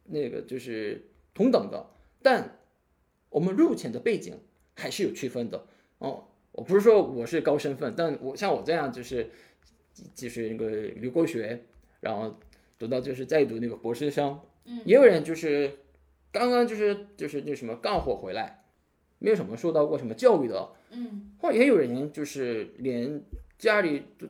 [0.06, 1.90] 那个就是同等的，
[2.22, 2.62] 但
[3.30, 4.40] 我们入侵的背景。
[4.80, 5.66] 还是有区分的。
[6.00, 6.24] 哦，
[6.54, 9.30] 我不是说我是高身份，但我像我这样就是
[10.16, 11.66] 就是那个留过学，
[12.00, 12.40] 然后
[12.78, 15.70] 读到就是在读那个博士生，嗯，也有人就是
[16.32, 18.64] 刚刚就是就是那什么干活回来，
[19.18, 23.22] 没有什么受到过什么教育的，嗯，或也有人就是连
[23.58, 24.26] 家里都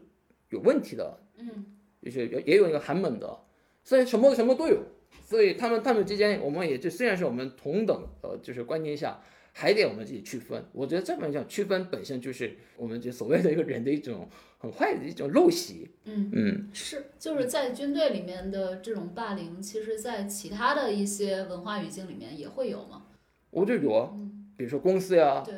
[0.49, 1.65] 有问题的，嗯，
[2.01, 3.39] 就是也也有那个寒门的，
[3.83, 4.81] 所以什么什么都有，
[5.23, 9.21] 所以他们他们之间我们也就虽然是我们同等呃就是观念下。
[9.59, 10.63] 还得我们自己区分。
[10.71, 14.25] 我觉得这本讲区分本身就是我们就所谓的一个人的一种
[14.57, 15.89] 很坏的一种陋习。
[16.05, 23.07] 嗯嗯，是，就是在军队里面的这种霸凌，其实在其他的一些文化语境里面也会有吗？
[23.49, 25.55] 我就有啊，嗯，比如说公司呀，对，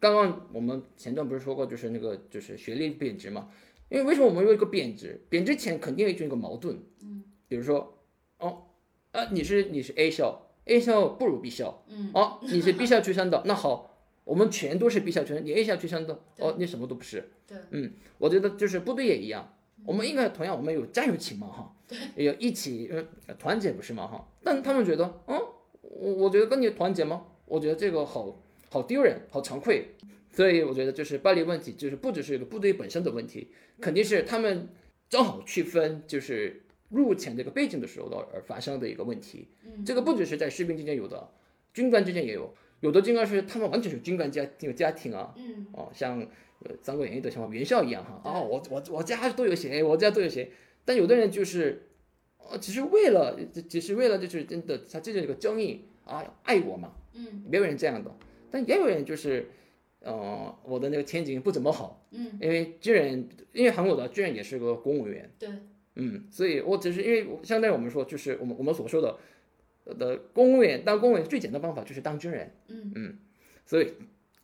[0.00, 3.50] 刚刚我们前段不是说过，就是那个就是学历贬值嘛？
[3.88, 5.24] 因为为什么我们有一个贬值？
[5.28, 8.02] 贬值前肯定有一个矛盾，嗯，比如说，
[8.38, 8.64] 哦，
[9.12, 25.40] 啊，你是你是 A 校，A 校不如 B 校，嗯，哦，你是 B 校出身的，那好，我们全都是 B 校出身，你 A 校出身的，哦，你什么都不是，对，嗯，我觉得就是部队也一样，我们应该同样我们有战友情嘛哈，对，要一起呃团结不是嘛哈，但他们觉得，嗯，
[25.82, 27.26] 我我觉得跟你团结吗？
[27.46, 28.40] 我觉得这个好
[28.70, 29.88] 好丢人，好惭愧。
[30.32, 34.68] 所以我觉得就是暴力问题，就是不只是一个部队本身的问题，肯定是他们
[35.08, 36.63] 正好区分就是
[36.94, 39.48] 入前这个背景的时候的而发生的一个问题。
[39.64, 41.28] 嗯，这个不只是在士兵之间有的，
[41.72, 46.20] 军官之间也有，有的军官是他们完全是军官家这个家庭啊，嗯，哦，像
[46.60, 48.32] 呃《三国演义》的像袁绍一样哈，对。
[48.32, 50.52] 哦，我我我家都有谁，我家都有谁，
[50.84, 51.88] 但有的人就是，
[52.38, 58.14] 呃，只是为了只只是为了就是真的他这个正义啊，爱我嘛，嗯，也有人这样的，
[58.50, 59.48] 但也有人就是，
[60.00, 65.48] 呃，我的那个前景不怎么好，嗯，因为军人，因为韩国的军人也是个公务员，对，
[65.96, 69.18] 嗯，所以我只是因为相当于我们说，就是我们我们所说的
[69.84, 72.92] 呃的公务员当公务员最简单的方法就是当军人，嗯。
[72.94, 73.18] 嗯
[73.66, 73.94] 所以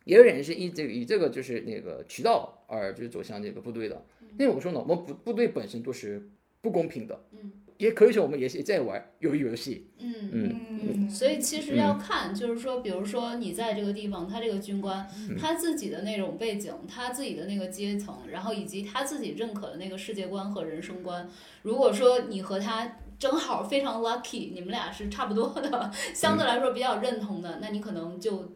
[0.05, 4.03] 也有人是以这个以这个就是那个渠道而就是走向这个部队的，
[4.39, 6.27] 因为我说呢，我们部部队本身都是
[6.61, 10.13] 不公平的，嗯，也可以说我们也是在玩鱿鱼游戏，嗯。
[10.31, 10.61] 嗯。
[10.83, 15.07] 嗯，所以其实要看，就是说，比如说你在这个地方，他这个军官，
[15.39, 21.29] 他自己的那种背景，他自己的那个阶层，然后以及他自己认可的那个世界观和人生观，
[21.61, 28.53] 如果说你和他正好非常 lucky，你们俩是差不多的，相对来说比较认同的，那你可能就。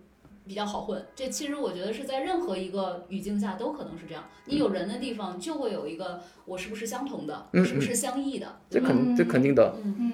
[0.47, 4.25] 比较好混，这其实我觉得是在任何一个语境下都可能是这样。
[4.45, 8.79] 你有人的地方就会有一个我是不是相同的，我是不是相异的，这？
[8.79, 10.13] 肯这肯定的，嗯嗯，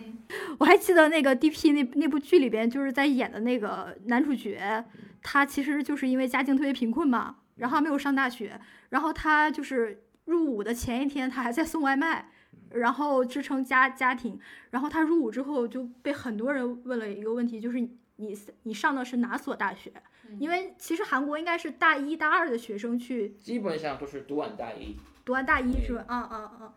[0.60, 4.86] 我还记得那个 D.P 那那部剧里边，就是在演的那个男主角，
[5.22, 8.60] 他其实就是因为家境特别贫困嘛，然后没有上大学，
[8.90, 12.30] 然后他就是入伍的前一天，他还在送外卖，
[12.70, 17.82] 然后支撑家家庭，然后他入伍之后就被很多人问了一个问题，就是
[18.16, 19.92] 你你上的是哪所大学？
[20.40, 26.06] 因为其实韩国应该是大一大二的学生去基本上都是读完大一，读完大一是吧？
[26.08, 26.74] 啊啊啊！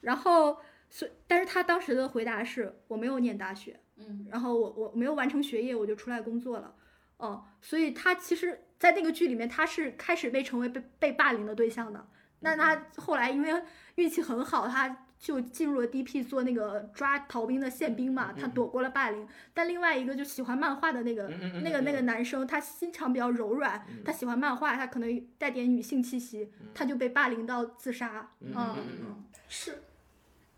[0.00, 0.58] 然后，
[0.90, 6.74] 所但是他当时的回答是我没有念大学，嗯然后我我没有完成学业我就出来工作了，
[7.16, 12.06] 哦、所以他其实，在那个剧里面他是开始被成为被被霸凌的对象的。
[12.40, 13.62] 那他后来因为
[13.94, 19.26] 运气很好，他就进入了 DP 做那个抓逃兵的宪兵嘛，他躲过了霸凌。
[19.54, 21.26] 但另外一个就喜欢漫画的那个
[21.62, 28.32] 那个那个男生，他心肠比较柔软，他喜欢漫画，他可能带点女性气息，他就被霸凌到自杀。
[28.42, 29.78] 嗯是，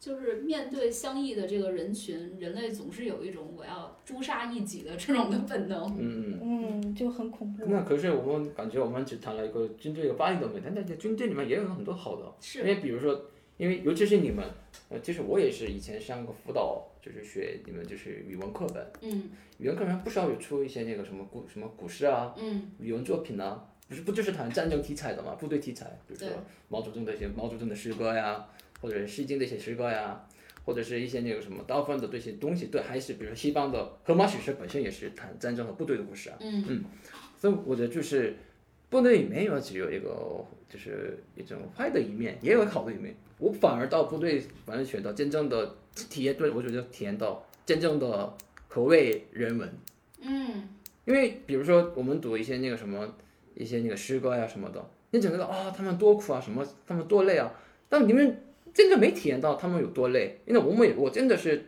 [0.01, 5.97] 就是面对相异的这个人群，人类总是有一种我要诛杀异己的这种的本能。
[6.43, 7.65] 嗯就很恐怖。
[7.67, 13.27] 那可是我们感觉我们只谈了一个军队一个霸凌的问题，但在军队里面也有很多好的，因，为比如说，
[13.57, 14.45] 因为尤其是你们，
[14.89, 26.29] 呃，其实我也是以前上过辅导，就是学你们就是语文课本，嗯语文课本不少有出一些那个什么古什么古诗啊、嗯语文作品啊，不是不就是谈战争题材的嘛，部队题材，比如说
[26.69, 28.47] 毛泽东的一些毛泽东的诗歌呀，
[28.81, 30.27] 或者是《诗经》的一些诗歌呀。
[30.65, 36.37] 或者是一些那个什么大部分的这些东西，对，还是比如说西方的《荷马史诗》本身也是谈战争和部队的故事啊。
[36.41, 36.83] 嗯
[37.39, 38.35] 所以我觉得就是
[38.89, 43.15] 部队里面有只有一个就是一种坏的一面，也有好的一面。
[43.39, 48.35] 我反而到部队，反而学到真正的体验，对我觉得体验到真正的
[48.69, 49.73] 何谓人文。
[50.23, 50.69] 嗯
[51.05, 53.15] 因为比如说我们读一些那个什么
[53.55, 57.53] 一些那个诗歌呀、什么的，你只觉得啊、他们多苦啊，什么他们多累啊，
[57.89, 58.43] 但你们
[58.75, 60.41] 真的没体验到他们有多累。
[60.47, 61.67] 因为我们也我真的是，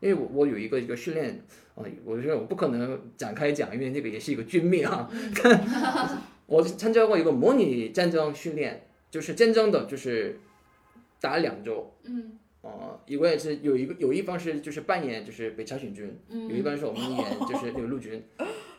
[0.00, 1.42] 因为我我有一个一个训练
[1.74, 5.10] 啊、我觉得我不可能展开讲，因为那个也是一个军命啊。
[6.52, 10.38] 我参加过一个模拟战争训练，就是真正的就是
[11.18, 11.94] 打两周。
[12.04, 12.38] 嗯。
[12.60, 16.48] 呃，一个也是有一个有一方是就是扮演就是北朝鲜军，嗯。
[16.48, 18.22] 有一方是我们演就是那个陆军，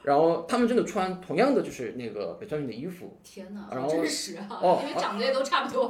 [0.03, 4.47] 然后他们真的穿同样的就是那个北朝鲜的衣服，天哪，然后好真实啊！
[4.61, 5.85] 哦因为长得也都差不多。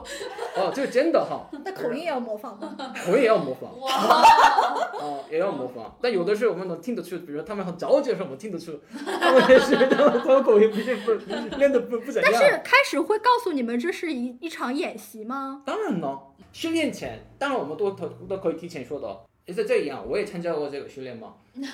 [0.55, 2.75] 哦，这个真的哈， 那口音也要模仿吗？
[3.03, 3.91] 口音也要模仿，哇，
[5.01, 11.11] 哦，也要模仿，但有的时候我们能听得出，比如说他们很着急的时候，我们听得出，他们也是他们他们口音不是不
[11.57, 12.31] 练的不不怎样。
[12.31, 15.63] 但是开始会告诉你们这是一一场演习吗？
[15.65, 21.33] 当然了，训练前，当然我们都都都可以提前说的，也是这样，我也参加过这个训练嘛，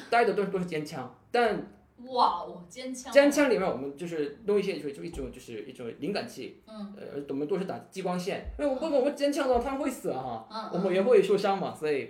[0.10, 1.68] 带的都是都是肩枪，但
[2.08, 6.94] 哇哦，尖枪，尖枪里面我们就是弄一些就就一种就是一种灵感器，嗯。
[6.98, 10.22] 呃，我们都是打激光线，因为我如果我们尖枪的话，他们会死啊。
[10.22, 12.10] 哈，嗯，我们也会受伤嘛，所以，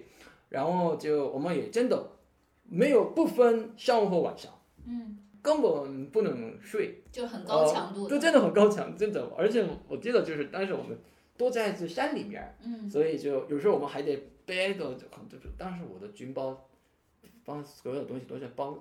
[0.49, 2.11] 然后就我们也真的
[2.63, 4.51] 没有不分上午和晚上，
[4.85, 10.97] 嗯，根本不能睡，就很高强度，呃就真的很高强，真的，而且我记得就是当时我们
[11.37, 14.15] 都在这山里面，嗯，所以就有时候我们还得
[14.45, 16.67] 背着，就就是当时我的军包，
[17.45, 18.77] 帮所有东西都在包，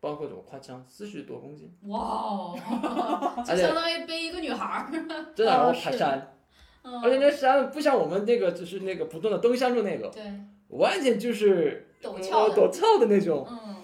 [0.00, 2.58] 包括我夸张四十多公斤，哇哦，
[3.46, 4.90] 就相当于背一个女孩儿，
[5.34, 6.36] 真的，然后爬山，
[6.82, 10.22] 嗯，而且那山不像我们那个就是那个普通的登山路那个，对，
[10.68, 13.46] 完全就是陡峭陡峭的那种。
[13.48, 13.74] 嗯。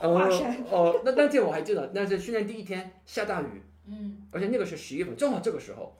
[0.00, 5.94] 呃华山哦，那那天我还记得，那是训练第一天下大雨，嗯，而且那个是十月份，正好这个时候，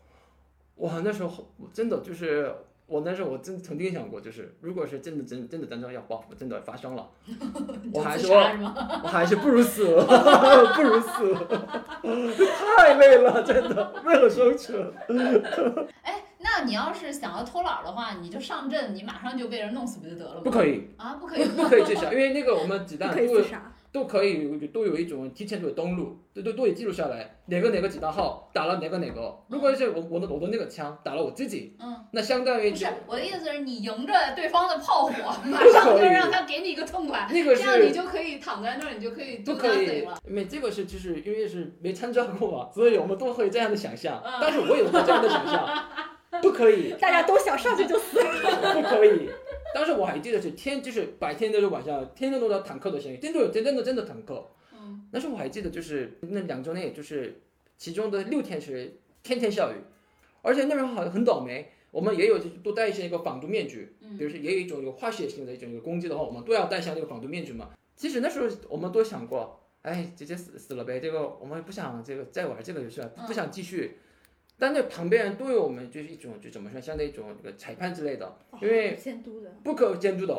[0.77, 2.51] 哇，那时候我真的就是
[2.87, 7.09] 我那时候我真曾经想过，就是如果是真的真真的单张要爆，真的发生了，
[7.93, 8.37] 我还说？
[9.03, 10.05] 我还是不如死了，
[10.75, 11.79] 不如死了，
[12.77, 14.93] 太累了，真的为了生存。
[16.03, 20.41] 哎，那你要是想要偷懒的话，你就上阵，你马上就被人弄死不就得了吗？
[20.45, 23.74] 不可以，啊，不可以，不不可以自杀，因为那个我们子弹不可以都有自杀。
[23.95, 29.39] 都可以都有一种提前都有登录，都都都有记录下来，哪个哪个几大号打了哪个哪个。
[29.49, 35.13] 如果是我我的我的那个枪打了我自己，嗯，那相当于不就是我的意思是你迎着对方的炮火，
[35.45, 44.33] 马上就让他给你一个痛快，那个这样你就可以躺在那儿，你就可以不 do 可以为这个是就是因为是没参加过嘛，所以我们都会这样的想象嗯。
[44.41, 45.69] 但是我有过这样的想象，
[46.43, 48.19] 不可以， 大家都想上去就死。
[48.75, 49.31] 不可以。
[49.75, 54.49] 当时我还记得是天，就是白天都是晚上，天天都有坦克的声音，天天都有真真的真的坦克。
[54.73, 57.41] 嗯但是我还记得，就是那两周内，就是
[57.77, 59.75] 其中的六天是天天下雨，
[60.43, 67.71] 而且那时候好像很倒霉，我们也有就是都戴一些一个防毒面具，嗯比如说也有一种有化学性的一种一个攻击的话，我们都要戴上那个防毒面具嘛。
[67.97, 73.99] 其实那时候我们都想过，哎，直接死死了呗，这个我们不想这个再玩这个游戏了，不想继续。
[74.59, 80.35] 但那旁边人都有我们就是一种就怎么说，像那种这个裁判之类的，因为监督的，不可监督的，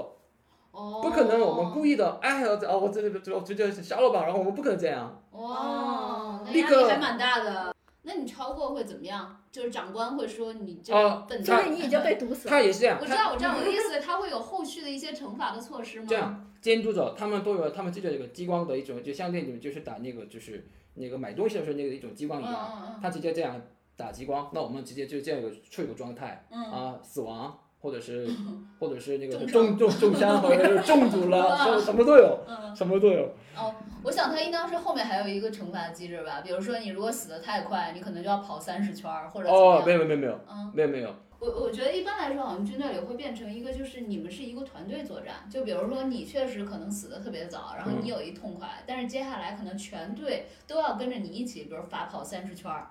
[0.71, 5.21] 哦，不可能我们故意的，哎，我哦我这这这我直接杀了吧，然后我们不可能这样。
[5.31, 7.73] 哦，那力还蛮大的。
[8.07, 9.41] 那你超过会怎么样？
[9.51, 11.63] 就是长官会说你这啊个笨就蛋。
[11.63, 12.51] 是你已经被毒死了。
[12.51, 16.05] 他也是这样，我知道，我知道，我的意思，他会有后续的一些惩罚的措施吗？
[16.07, 23.59] 这样监督者他们都有他们自己的一个激光的一种，就像那种就是打那个就是那个买东西的时候那个一种激光嗯一样，嗯他直接这样
[23.97, 28.27] 打激光，那我们直接就这样一个处于一个状态嗯啊，死亡或者是
[28.79, 33.23] 或者是那个重中中重伤或者是中毒了， 什么什么都有，嗯什么都有。
[33.55, 33.73] 哦，
[34.03, 39.85] 我想他应当是后面还有一个惩罚机制吧，比如说你如果死得太快，你可能就要跑三十圈儿或者怎么哦，样。
[39.85, 45.47] 没有没有没有没有嗯，没有没有，我我觉得一般来说，好像军队里会变成一个，就是你们是一个团队作战。
[45.49, 52.89] 就比如说你确实可能死的特别早，然后你有一痛快，但是接下来可能全队都要跟着你一起，比如罚跑三十圈儿，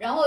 [0.00, 0.24] 然后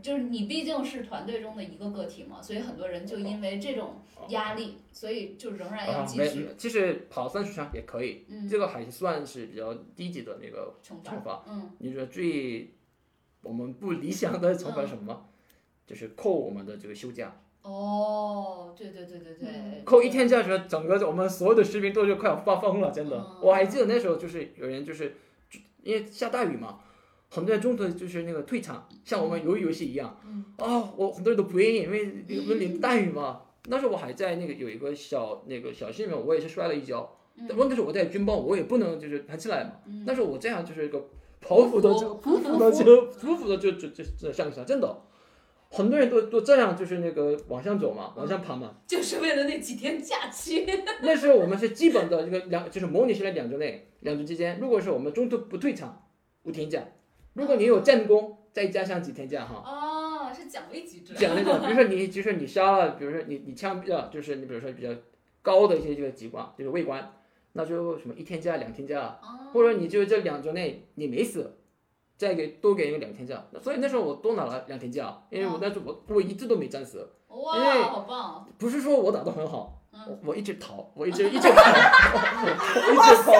[0.00, 3.96] 就是你毕竟是团队中的一个个体嘛，所以很多人就因为这种
[4.28, 11.44] 压力，所以就仍然要继续，其实跑三十圈也可以，嗯，这个还算是比较低级的那个惩惩罚。
[11.48, 12.70] 嗯你说最
[13.42, 15.12] 我们不理想的惩罚是什么？
[15.12, 15.32] 嗯
[15.86, 23.16] 就是扣我们的这个休假，哦，对对对对对，扣一天假整个我们所有的士兵都是快要发疯了，真的。
[23.16, 25.14] 嗯我还记得那时候就是有人就是
[25.84, 26.80] 因为下大雨嘛，
[27.28, 30.18] 很多人中途就是那个退场，像我们鱿鱼游戏一样。
[30.24, 33.42] 嗯啊、我很多人都不愿意，因为我们淋大雨嘛。
[33.68, 37.00] 那时候我还在那个有一个小那个小溪里面，我也是摔了一跤。
[37.38, 39.72] 嗯但问题是我在军包，我也不能就是弹起来嘛。
[39.86, 40.98] 嗯但是我这样就是一个
[41.44, 45.02] 匍匐的就匍匐的就匍匐的就就就就向上，真的，
[45.68, 48.76] 很多人都都这样就是那个往上走嘛，往上爬嘛。
[48.86, 50.64] 就是为了那几天假期。
[51.02, 56.08] 那时候我们是基本的这个两就是模拟下来两周内，两周之间，如果是我们中途不退场，
[56.44, 56.80] 五天假；
[57.36, 59.62] 如果你有战功，再加上几天假哈。
[59.62, 61.12] 哦，是奖励机制。
[61.12, 64.88] 奖励机制，比如说你，就是你杀了，比如说你你枪毙了，就是你比如说比较
[65.42, 67.12] 高的一些这个机关，就是卫官，
[67.52, 71.58] 那就什么一天假、两天假，哦，或者你就这两周内你没死，
[72.16, 73.44] 再给多给一个两天假。
[73.62, 78.48] 所以那时候我多拿了两天假，因为我那时候我我一直都没战死，因为哇，好棒！
[78.56, 81.62] 不是说我打得很好，嗯我我一直逃，我一直 一直跑，
[82.86, 83.34] 我 一直跑，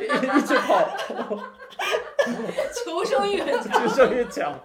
[0.00, 0.04] 一
[0.38, 0.88] 一直跑，
[2.84, 3.88] 求生欲很强。
[3.88, 4.58] 求生欲强。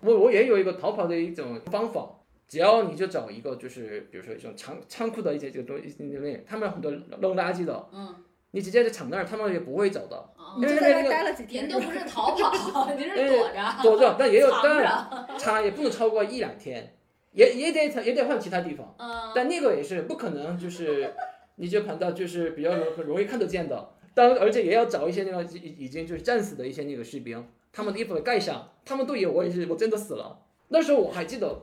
[0.00, 2.10] 我我也有一个逃跑的一种方法，
[2.48, 8.14] 只要你就找一个就是比如说一种仓仓库的一些这个东西里面，他们很多扔垃圾的，嗯，
[8.50, 13.82] 你直接在藏那儿，他们也不会找的，哦因为就那边那个在那待了几天您，都不是逃跑， 您是躲着。
[13.82, 15.26] 躲着，但也有， 藏当然。
[15.38, 16.96] 差也不能超过一两天，
[17.32, 21.14] 也也得也得换其他地方，嗯，但那个也是不可能就是
[21.54, 23.91] 你就跑到就是比较容容易看得见的。
[24.14, 30.44] 当而且也要找一些那个已已经就是战死的一些那个士兵，他们的衣服盖上，他们都以为我也是我真的死了。
[30.68, 31.62] 那时候我还记得，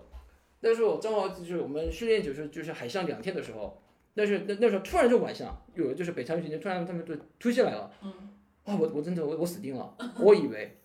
[0.61, 3.81] 那时候我正好就是我们训练就是就是海上两天的时候，
[4.15, 8.11] 但是那那时候突然就晚上有就是北朝鲜军突然他们就突袭来了，嗯，
[8.65, 10.77] 啊我我真的我我死定了，我以为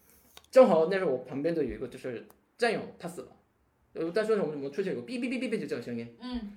[0.50, 3.28] 正好那时候我旁边的有一个就是战友他死了，
[3.94, 6.52] 呃但是我们我们出现有个哔哔哔哔哔就这个声音，嗯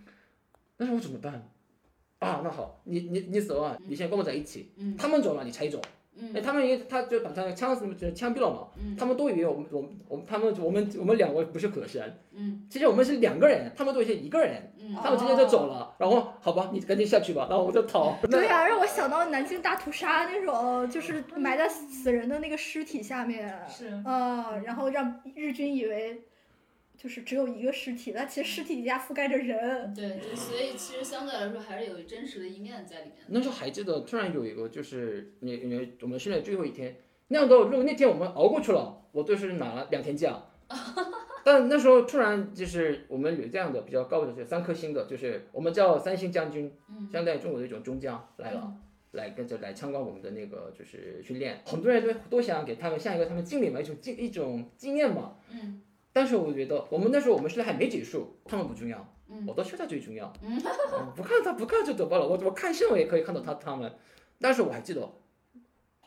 [0.77, 1.49] 那时候我怎么办？
[2.19, 4.71] 啊，那好，你你你走啊，你先跟我在一起。
[4.77, 5.79] 嗯他们走了，你才走。
[6.19, 8.69] 嗯哎，他们一他就把他的枪什么就枪毙了嘛。
[8.83, 15.93] 嗯他们都以为我们我们我们他们我们我们两个不是可神，嗯其实我们是两个人，他们都是一个人，嗯他们直接就走了。
[15.99, 18.17] 然后好吧，你赶紧下去吧，然后我就逃。
[18.31, 26.23] 对啊，让我想到南京大屠杀那种，就是埋在死人的那个尸体下面，是啊，然后让日军以为
[26.97, 29.93] 就是只有一个尸体，但其实尸体底下覆盖着人。
[29.93, 33.17] 对对，所以其实相对来说还是有真实的一面在里面。
[33.27, 36.95] 那时候还记得，突然有一个就是你你我们训练最后一天，
[37.27, 40.43] 那样的如果那天我们熬过去了，我就是拿了两天假。
[41.45, 48.73] 但那时候突然就是我们有这样的比较高的，就是三颗星的，就是我们叫三星将军，嗯相当于中国的一种中将来了。
[49.11, 55.37] 来跟着来参观我们的那个就是训练，很多人都都想给他们像一个他们敬礼嘛，一种经一种经验嘛。
[55.49, 55.81] 嗯
[56.17, 58.97] 但是我觉得我们那时候我们训练还没结束，他们不重要，
[59.29, 60.33] 嗯我到现在最重要。
[60.41, 60.59] 嗯
[60.93, 63.93] 嗯不看他不看就得罢了，我我看新闻也可以看到他他们，
[64.41, 65.07] 但是我还记得，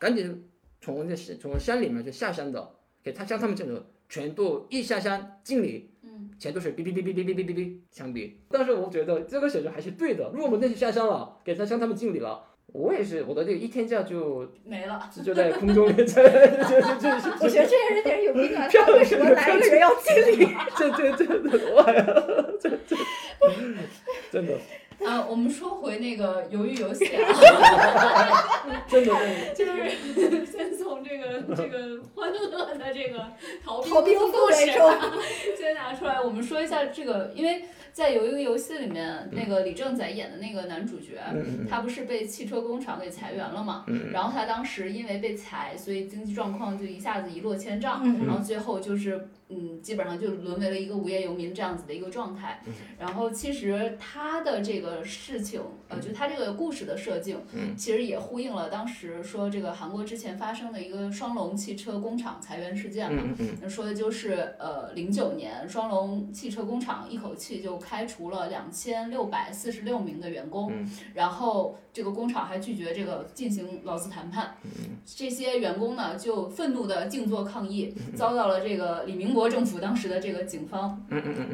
[0.00, 0.50] 赶紧
[0.80, 8.32] 从那山从山里面就下山的，给他像他们这种全都一下山敬礼，嗯全都是哔哔哔哔哔哔哔哔哔枪毙。
[8.48, 15.10] 但是我觉得这个选择还是对的，如果我们那次下山了，给他向他们敬礼了，我也是我的这个一天假就没了。
[15.24, 16.20] 就在空中 就就就
[17.40, 18.68] 我觉得这些人简直有病啊！
[18.72, 20.48] 他为什么来一个人要敬礼？
[20.76, 22.04] 这这这这，哇呀，
[22.60, 22.96] 这这
[24.30, 24.54] 真的
[25.04, 29.14] 啊，我们说回那个鱿鱼游戏啊， 真的。
[29.54, 33.26] 就是先从这个这个欢乐的这个
[33.64, 34.66] 逃逃兵故事
[35.58, 43.84] 先拿出来，我们说一下这个，因为在有一个游戏里面，那个李正宰演的那个男主角，嗯他不是被汽车工厂给裁员了嘛？
[43.88, 52.62] 嗯然后他当时因为被裁，所以经济状况就一下子一落千丈，嗯然后最后就是嗯，基本上就沦为了一个无业游民这样子的一个状态。
[52.66, 63.22] 嗯然后其实他的这个事情，呃，就他这个故事的设定，嗯其实也呼应了当时说这个韩国之前发生的一个双龙汽车工厂裁员事件嘛。
[63.38, 70.88] 嗯嗯说的就是呃，零九年双龙汽车工厂一口气就开除了两千六百四十六名的员工，嗯。
[71.14, 74.54] 然后这个工厂还拒绝这个进行劳资谈判，
[75.04, 81.04] 这些员工呢就愤怒的静坐抗议，遭到了这个李明博政府当时的这个警方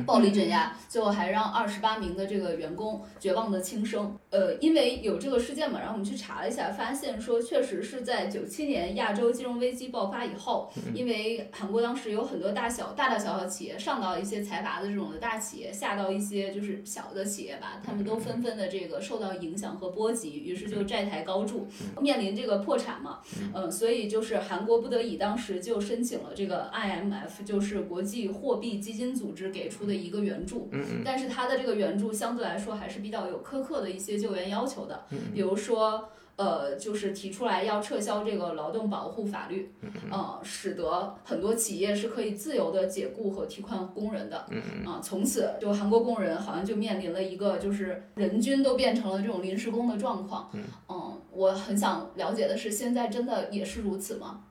[0.05, 4.15] 暴力镇压，最后还让二十八名的这个员工绝望的轻生。
[4.31, 21.67] 呃，因为有这个事件嘛，然后我们去查了一下，发现说确实是在九七年亚洲金融危机爆发以后，因为韩国当时有很多大小大大小小企业，上到一些财阀的这种的大企业，下到一些就是小的企业吧，他们都纷纷的这个受到影响和波及，于是就债台高筑，
[22.01, 23.21] 面临这个破产嘛。
[23.55, 30.69] 嗯，所以就是韩国不得已当时就申请了这个 IMF，就是国际货币基金组织给出的一个援助。
[30.73, 36.09] 嗯但是它的这个援助相对来说还是比较有苛刻的一些救援要求的，嗯比如说。
[36.37, 39.73] 呃，就是提出来要撤销这个劳动保护法律，
[40.11, 44.37] 呃，使得很多企业是可以自由的解雇和替换工人的，
[44.85, 50.51] 啊、从此就韩国工人好像就面临了一个就是人均都变成了这种临时工的状况，
[50.89, 54.45] 嗯，我很想了解的是，现在真的也是如此吗？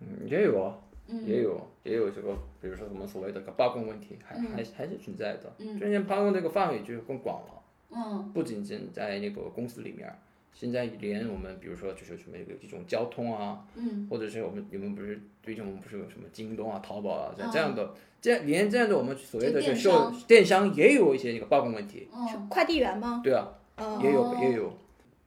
[0.00, 0.78] 嗯，也有啊，
[1.08, 5.52] 嗯也有也有这个，比如说我们所谓的罢工问题，还嗯还还是存在的。
[5.58, 10.10] 嗯最近罢工这个范围就更广了，嗯不仅仅在那个公司里面，
[10.58, 14.06] 现在连我们比如说就是什么有这种交通啊，嗯。
[14.10, 20.22] 或者是我们你们不是最近我们不是有什么京东啊、淘宝啊这样啊这样的，这样连这样的我们所谓的就电就受商。
[20.26, 23.20] 电商也有一些那个罢工问题，是快递员吗？
[23.22, 23.46] 对啊，
[23.76, 24.72] 嗯也有哦也有。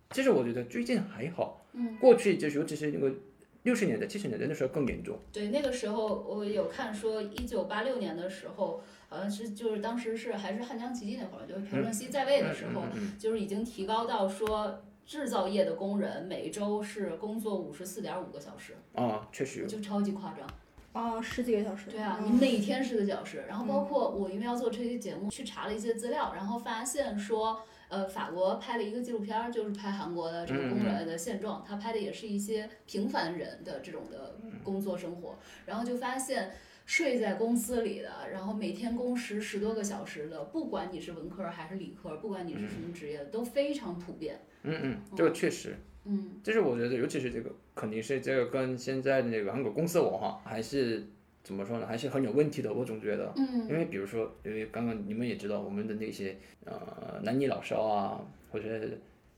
[0.10, 3.14] 其实我觉得最近还好，嗯，过去就是尤其是那个
[3.62, 5.16] 六十年代、七十年代那时候更严重。
[5.32, 13.14] 对，那个时候我有看说，一九八六年的时候，好像是就是当时是还是汉江奇迹那会儿，就是朴正熙在位的时候，嗯嗯。
[13.20, 14.82] 就是已经提高到说。
[15.10, 19.66] 制造业的工人每周是工作五十四点五个小时，嗯啊，确实有。
[19.66, 20.48] 就超级夸张。
[20.94, 21.90] 哦，十几个小时。
[21.90, 36.52] 对啊，嗯你每天十个小时，然后包括我因为要做这期节目，去查了一些资料，然后发现说，呃，法国拍了一个纪录片儿，就是拍韩国的这个工人的现状，他拍的也是一些平凡人的这种的工作生活，然后就发现。
[36.90, 44.40] 睡在公司里的，然后每天工时十多个小时的，不管你是文科还是理科，不管你是什么职业的，都非常普遍。
[44.64, 45.76] 嗯嗯，这个确实，
[46.06, 51.06] 嗯就是我觉得，尤其是这个，肯定是这个跟现在的那个韩国公司文化还是
[51.44, 52.74] 怎么说呢，还是很有问题的。
[52.74, 56.36] 我总觉得，嗯因为比如说，因为刚刚你们也知道，我们的那些
[56.66, 58.20] 呃男女老少啊，
[58.52, 58.68] 或者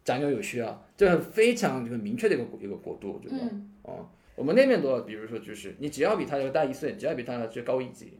[0.05, 3.43] 长幼有序啊，这很非常这个明确的一个一个国度，我觉得。
[3.43, 4.07] 嗯哦，
[4.41, 8.13] 我们那边的话，比如说就是你只要比他要大一岁，只要比他就高一级，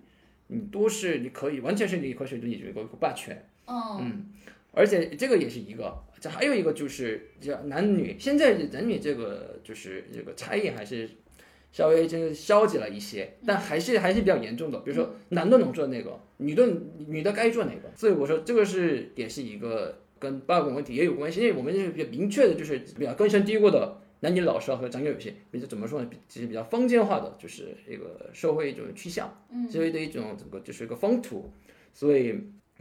[0.50, 3.44] 你都是你可以完全是你可以是你这个一个霸权。
[3.66, 4.30] 嗯
[4.72, 11.10] 而且这个也是一个，这还有一个就是叫男女，现在男女这个就是这个差异还是
[11.72, 14.80] 稍微就是消极了一些，但还是还是比较严重的。
[14.82, 16.68] 比如说男的能做那个，女的
[17.08, 23.98] 女的该做哪个，所以我说这个是也是一个跟八卦问题也有关系，因为我们是比较明确的，就是比较根深蒂固的。
[24.22, 26.08] 男女老少和长幼有些，比较怎么说呢？
[26.10, 29.28] 比其实比较封建化的，就是一个社会一种趋向，
[29.68, 31.52] 社会的一种整个就是一个风土，
[31.92, 32.32] 所以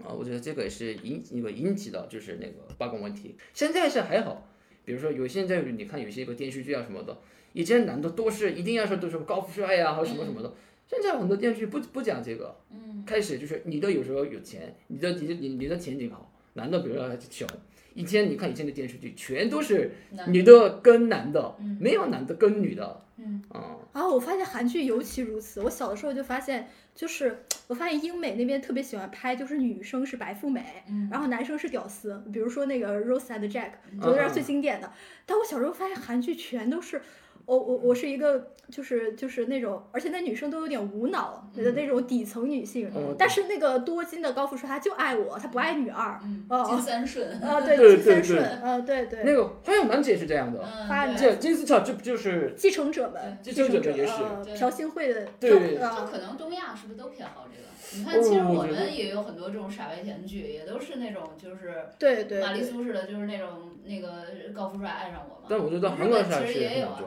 [0.03, 3.36] 啊，我觉得这个也是引一个引起的就是那个罢工问题。
[3.55, 4.47] 现在是还好，
[4.84, 7.18] 比如说有现在你看有些个电视剧啊什么的，
[7.55, 10.55] 以前男的都是一定要说都是高富帅呀、或者什么什么的，
[10.86, 17.49] 现在很多电视剧不不讲这个，嗯开始就是女的有时候有钱，你的你的你你的前景好，男的比如说穷。
[17.95, 19.93] 以前你看以前的电视剧，全都是
[20.28, 25.61] 女的跟男的，没有男的跟女的，嗯啊、然后我发现韩剧尤其如此。
[25.61, 32.22] 我小的时候就发现，就是我发现英美那边特别喜欢拍，就是女生是白富美，嗯然后男生是屌丝。
[32.32, 34.93] 比如说那个《Rose and Jack》，嗯觉得是最经典的。
[35.26, 37.03] 但我小时候发现韩剧全都是。
[37.51, 54.13] 我我我是一个，就是就是那种，而且那女生都有点无脑的那种底层女性，嗯但是那个多金的高富帅他就爱我，他不爱女二，嗯，哦金三顺，啊对，对对金三顺，啊呃对对，那个花样男子也是这样的，花嗯，这金丝草这不就是继承者们，继承者们也是
[54.57, 57.69] 朴信惠的，对就呃可能东亚是不是都偏好这个？
[57.93, 63.49] 你哦看，其实我们也有很多这种傻白甜剧，也都是那种就是对对对，玛丽苏似的，就是那种
[63.85, 65.49] 那个高富帅爱上我嘛。
[65.49, 67.01] 但我觉得日韩国本其实也有啊。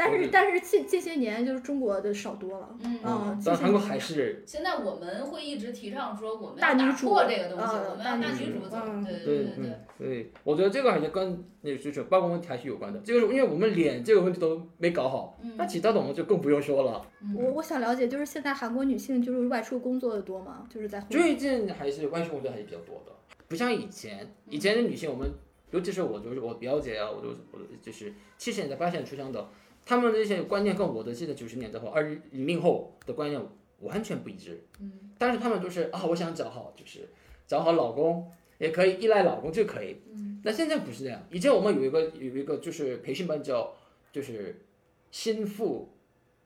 [0.00, 8.60] 但是但是近近些年就是中国的少多了，嗯但韩国还是现在我们会一直提倡说，我们大要打女主破这个东西，呃我们要大大女主
[9.04, 12.98] 对对对对对嗯，所以我觉得这个还是跟那个就是罢工问题还是有关的。
[13.00, 17.04] 这个是因为我们脸这个问题都没搞好，嗯那其他的我们就更不用说了。
[17.36, 20.66] 我我想了解，就是现在韩国女性就是外出工作的多吗？
[20.72, 23.12] 就是在婚最近还是外出工作还是比较多的，
[23.48, 25.30] 不像以前，以前的女性我们，
[25.72, 29.46] 尤其是我就是我表姐啊，我都我就是七十年代八十年代出生的，
[29.90, 33.42] 她们这些观念跟我的现在九十年代后二零零后的观念
[33.80, 34.62] 完全不一致。
[34.78, 37.08] 嗯，但是他们都是啊，我想找好就是
[37.48, 39.96] 找好老公，也可以依赖老公就可以。
[40.12, 43.74] 嗯，那现在不是这样，以前我们有一个有一个就是培训班叫
[44.12, 44.62] 就是
[45.10, 45.88] 心腹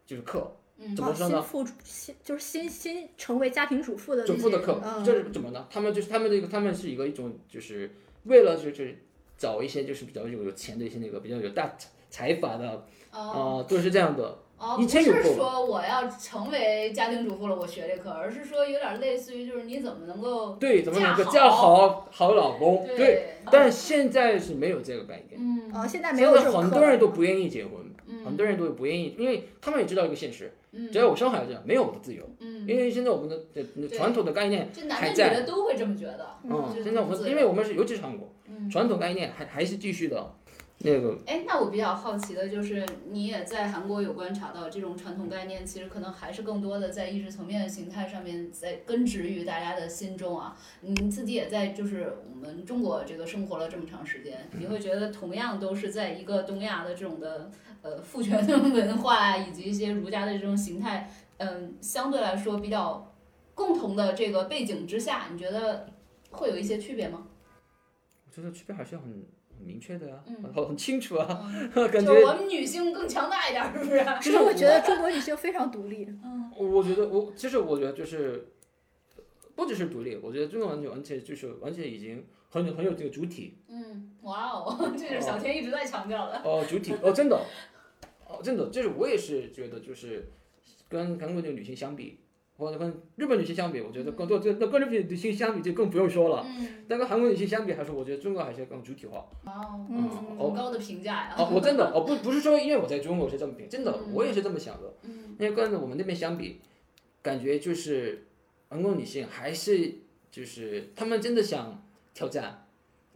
[0.06, 0.50] 就是课，
[0.96, 1.42] 怎么说呢？
[1.42, 5.04] 新妇新就是新新成为家庭主妇的主妇的课，嗯。
[5.04, 5.68] 这是怎么呢？
[5.70, 7.90] 他们就是他们这个，他们是一个一种，就是
[8.22, 8.96] 为了就是
[9.36, 14.38] 找一些就是比较有有钱的一些那个比较有大财财阀的啊、哦都是这样的。
[14.56, 22.86] 哦，以不是说我要成为家庭主妇了，我学这课，而是说有点类似于就是你怎么能够对，怎么能够嫁嫁好好好老公？
[22.86, 25.38] 对，对，但现在是没有这个概念。
[25.38, 27.72] 嗯哦，现在没现在有这种课很多人都不愿意结婚，
[28.06, 32.22] 嗯很多人都不愿意，因为他们也知道一个现实，嗯只要我生孩子，没有我的自由。
[32.38, 36.36] 嗯，因为现在我们的呃对传统的概念这男的女还在的都会这么觉得。
[36.44, 40.32] 嗯，现在我们因为我们是尤其是韩国，嗯传统概念还还是继续的，
[40.84, 50.54] 那个哎，那我比较好奇的就是，你也在韩国有观察到这种传统概念，其实可能还是更多的在意识层面的形态上面，在根植于大家的心中啊。
[50.82, 63.14] 你自己也在就是我们中国这个生活了这么长时间，你会觉得同样都是在一个东亚的这种的呃父权的文化以及一些儒家的这种形态，嗯、相对来说比较
[63.54, 65.86] 共同的这个背景之下，你觉得
[66.30, 67.26] 会有一些区别吗？
[68.26, 69.24] 我觉得区别还是很
[69.58, 74.04] 很明确的呀、嗯很很清楚啊，嗯 感觉我们女性更强大一点儿，是不是？
[74.22, 78.48] 其实我觉得中国女性非常独立，嗯我觉得我其实我觉得就是
[79.54, 86.40] 不只是独立，我觉得中国完全完全就是完全已经很有很有这个主体嗯，哇哦， 这是小天一直在强调的。
[86.44, 87.36] 哦、主体哦真的
[88.28, 90.24] 哦真的就是我也是觉得就是
[90.88, 92.18] 跟韩国的女性相比。
[92.56, 96.46] 或者跟日本女性相比，我觉得更多，这那跟日本女性相比就更不用说了。
[96.46, 99.26] 嗯，但跟韩国女性相比，还是我觉得中国还是更主体化。
[99.44, 101.34] 哇哦，嗯好高的评价呀。
[101.36, 104.94] 哦，我真的哦不不是说因为我在中国是这么评，真的嗯我也是这么想的。
[105.02, 106.60] 嗯因为跟我们那边相比，
[107.20, 108.24] 感觉就是
[108.68, 109.92] 韩国女性还是
[110.30, 111.84] 就是她们真的想
[112.14, 112.66] 挑战，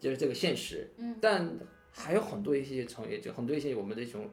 [0.01, 0.91] 就是这个现实。
[0.97, 1.14] 嗯。
[1.20, 1.49] 但
[1.93, 4.28] 还有很多一些从业，就很多一些我们的一种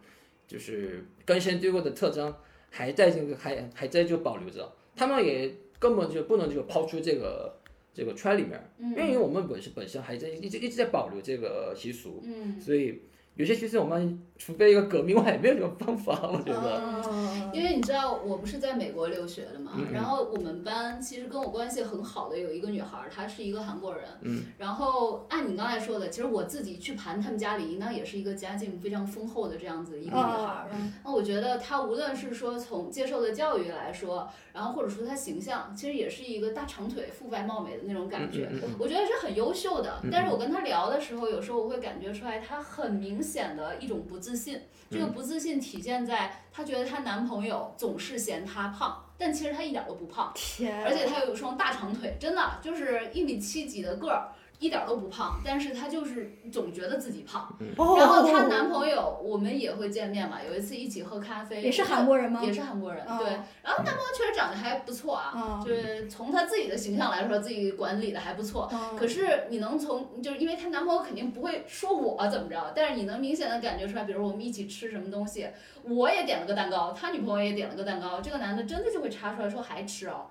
[0.47, 2.34] 就是根深蒂固的特征，
[2.72, 7.59] 还在这个还还在就保留着，他们也根本就不能就抛出这个
[7.93, 12.23] 这个圈里面，因为我们本身本身还在一直一直在保留这个习俗。
[12.25, 12.59] 嗯。
[12.59, 13.01] 所以
[13.36, 16.79] 有些其实我们除非一个革命外，也没有什么方法， 我觉得。
[16.79, 17.21] 哦
[17.53, 24.43] 因为你知道我不是在美国留学的嘛，然后我们班其实跟我关系很好的有一个女孩，她是一个韩国人，嗯。
[24.57, 30.67] 然后按你刚才说的，其实我自己去盘他们家里，应当也是一个家境非常丰厚的这样子一个女孩
[31.05, 38.49] 那我觉得她无论是说从接受的教育来说，然后或者说她形象，其实也是一个大长腿、肤白貌美的那种感觉。
[38.77, 44.61] 我觉得是很优秀的嗯，但是我跟她聊的时候，有时候我会感觉出来，她很明显的一种不自信。
[44.91, 54.30] 这个不自信体现在她觉得她男朋友总是嫌她胖，但其实她一点都不胖，天，而且她有一双大长腿，真的就是一米七几的个儿。
[54.60, 57.53] 一点都不胖，但是她就是总觉得自己胖。
[57.78, 62.41] 哦然后她男朋友，我们也会见面嘛，有一次一起喝咖啡，也是韩国人吗？
[62.43, 63.28] 也是韩国人，哦对。
[63.62, 68.70] 然后男朋友确实长得还不错啊，哦就是从他自己的形象来说，自己管理的还不错。
[68.72, 75.47] 哦可是你能从，就是因为她男朋友肯定不会说我怎么着，但是你能明显的感觉出来，比如我们一起吃什么东西，
[75.84, 80.28] 我也点了个蛋糕，他女朋友也点了个蛋糕，这个男的真的就会查出来说还吃哦，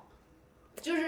[0.80, 1.04] 就是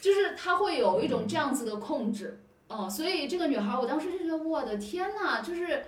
[0.00, 5.82] 就是他会有一种这样子的控制，嗯，所以这个女孩，我当时就觉得我的天呐，就是。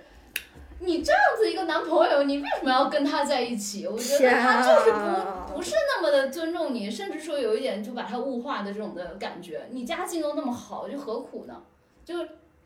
[0.79, 3.87] 你这样子一个男朋友，你为什么要跟他在一起？
[3.87, 9.67] 我觉得他就是不不是那么的尊重你，甚至说有一点就把他物化的这种的感觉。
[9.71, 11.63] 你家境都那么好，就何苦呢？
[12.05, 12.13] 就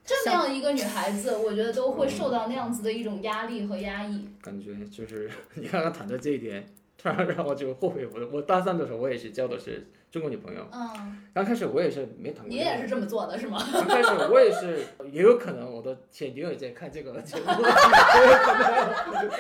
[0.04, 4.28] 这么样一个女孩子，我觉得都会受到那样子的一种压力和压抑。
[4.42, 8.06] 感觉就是 你刚刚谈的这一点，突然让我就后悔。
[8.06, 10.68] 我我大三的时候，我也是交的是中国女朋友。
[10.74, 12.50] 嗯，刚开始我也是没谈过。
[12.50, 13.58] 你也是这么做的是吗？
[13.72, 17.54] 刚开始我也是， 也有可能我的前女友也在看这个 节目， 也
[18.28, 19.32] 有可能，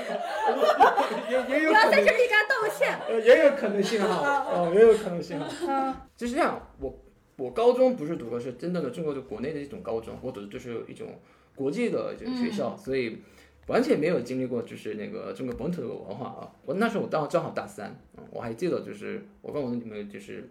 [1.29, 2.97] 也也有不要在这里给他道歉。
[3.09, 5.45] 呃，也有可能性哈，哦，也有可能性哈。
[5.67, 6.97] 嗯就是这样，我
[7.35, 11.19] 我高中不是读的是真正的中国的国内的一种高中，我读的就是一种
[11.53, 13.21] 国际的这个学校，所以
[13.67, 16.49] 完全没有经历过就是那个中国本土的文化啊。
[16.65, 20.49] 我那时候我当正好大三，嗯，我还记得就是我跟我的女朋友就是。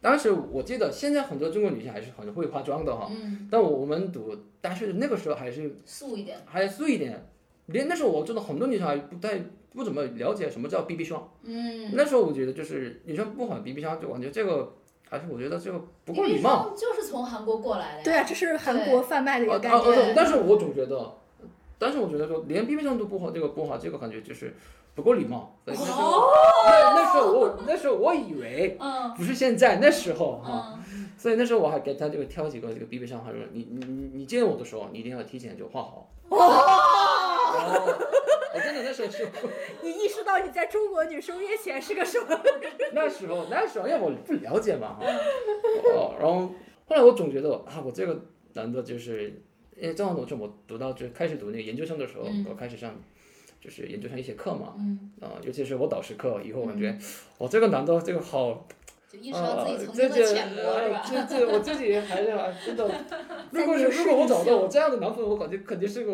[0.00, 6.38] 当时我记得，现在很多中国女性还是很会化妆的哈，嗯，但我我们读大学的那个时候还是素一点。
[6.46, 7.26] 还素一点，
[7.66, 9.38] 连那时候我真的很多女生还不太
[9.72, 11.30] 不怎么了解什么叫 BB 霜。
[11.42, 14.72] 嗯，那时候我觉得就是女生不管 BB 霜，就感觉这个
[15.08, 16.62] 还是我觉得这个不够礼貌。
[16.62, 18.04] 霜就是从韩国过来的呀。
[18.04, 20.08] 对啊，这是韩国贩卖的一啊个概念啊念。
[20.08, 20.12] 啊！
[20.16, 21.14] 但是我总觉得，
[21.80, 24.54] 但是我觉得说连 BB 霜都不好，这个不好，这个感觉就是
[24.94, 25.58] 不够礼貌。
[25.64, 26.28] 对那时候
[26.66, 30.74] 那那时候我那时候我以为嗯不是现在，那时候哈。
[30.76, 36.10] 嗯所以那时候我还给他这个挑几个这个 BB 霜，他说你你你你见我的时候，你一定要提前就画好。
[36.30, 36.38] 哦，
[38.54, 39.28] 我真的那时候是，
[39.82, 42.40] 你意识到你在中国女生面前是个什么？
[42.94, 45.04] 那时候那时候因为我不了解嘛哈，
[45.94, 46.54] 哦，然后
[46.86, 48.18] 后来我总觉得啊，我这个
[48.54, 49.42] 男的就是，
[49.80, 52.94] 因为正好我就我读到就开始读那个研究生的时候，嗯我开始上
[53.60, 56.96] 就是研究生一些课嘛，嗯，啊、尤其是我导师课，以后我感觉，
[57.38, 58.66] 我、这个男的这个好。
[59.12, 61.02] 就意识到自己曾这这经的浅薄是吧？
[61.04, 62.88] 这这我自己还是还真的，
[63.50, 66.12] 如果是如果我找到我这样的男朋友，我感觉肯定是个，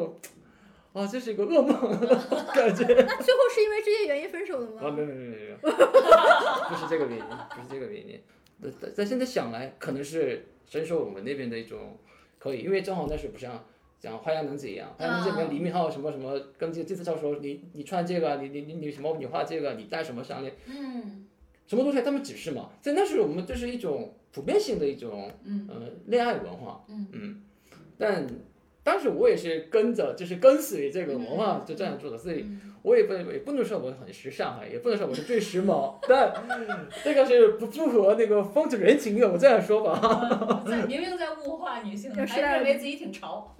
[0.94, 1.76] 啊，这是一个噩梦
[2.54, 2.84] 感觉。
[2.86, 4.90] 那最后是因为这些原因分手的吗啊，吗？
[4.96, 8.18] 没有没有没有没有，不是这个原因，不是这个原因。
[8.62, 11.98] 但但但现在想来，可能是深受我们那边的一种
[12.46, 13.64] 可以，因为正好那时不像
[13.98, 21.26] 讲花样男子一样，花样男子里面李敏镐什么什么，跟这这次教说你你穿这个，你你你你什么你画这个，你戴什么项链，嗯。
[21.66, 25.66] 什么东西他们指示嘛，在那时我们就是一种普遍性的一种嗯。
[25.68, 25.74] 呃
[26.06, 27.42] 恋爱文化，嗯。
[27.98, 28.24] 但
[28.84, 36.32] 当时我也是跟着就是跟随这个文化就这样做的，所以嗯我也不也不能说我很时尚哈，也不能说我是最时髦，但
[37.02, 40.62] 这个是不符合那个风土人情的，我这样说吧。
[40.64, 43.56] 在明明在物化女性，还有时代认为自己挺潮。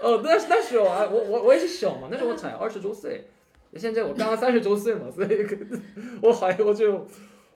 [0.00, 3.26] 哦，那那时候啊，我我我也是小嘛，那时候我才二十周岁，
[3.76, 5.46] 现在我刚刚三十周岁嘛，所以
[6.22, 7.06] 我还我就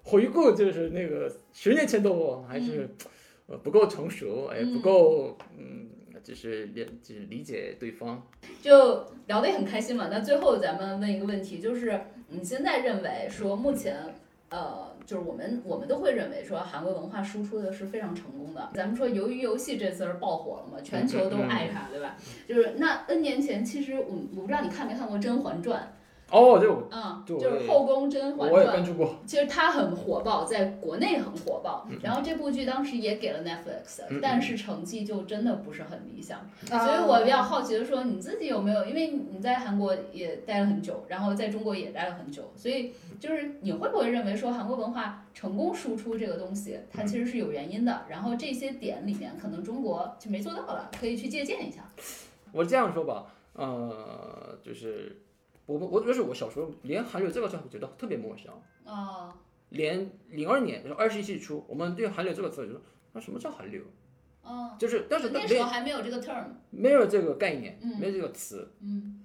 [0.03, 2.87] 回顾就是那个十年前的我还是
[3.47, 5.89] 呃不够成熟，哎不够嗯，
[6.25, 8.27] 就是理就是理解对方。
[8.61, 10.09] 就聊得也很开心嘛。
[10.11, 13.97] 那最后咱们问一个问题，就是你现在认为说目前
[14.49, 18.70] 呃，就是我们我们都会认为说韩国文化输出的是非常成功的。
[18.75, 22.16] 咱们说由于游戏这次是爆火了嘛，全球都爱它，对吧？
[22.49, 24.07] 就是那 N 年前，其实我
[24.37, 25.93] 我不知道你看没看过《甄嬛传
[26.35, 28.76] 哦，这我》，嗯，对就是后宫甄嬛我也传。
[28.76, 29.14] 关注过。
[29.24, 31.87] 其实它很火爆，在国内很火爆。
[31.89, 36.41] 嗯然后这部剧当时也给了 Netflix，、嗯但是成绩就真的不是很理想。
[36.70, 38.85] 啊所以我比较好奇的说，你自己有没有？
[38.85, 48.03] 因为你在韩国也待了很久，然后在中国也待了很久，所以就是你会不会认为说韩国文化成功输出这个东西，它其实是有原因的？
[48.09, 51.89] 然后这些点里面，可能中国就没做到了，可以去借鉴一下。
[52.51, 55.16] 我这样说吧，呃，就是
[55.67, 58.53] 我我就是我小时候连韩流这个词我觉得特别陌生，
[58.85, 59.35] 啊，
[59.71, 62.81] 连零二年就是二十一世纪初，我们对韩流这个词就说
[63.12, 63.83] 那什么叫韩流？
[64.43, 68.71] 哦，就是但是那时没候还没有这个 term，没有这个概念，嗯没有这个词。
[68.81, 69.21] 嗯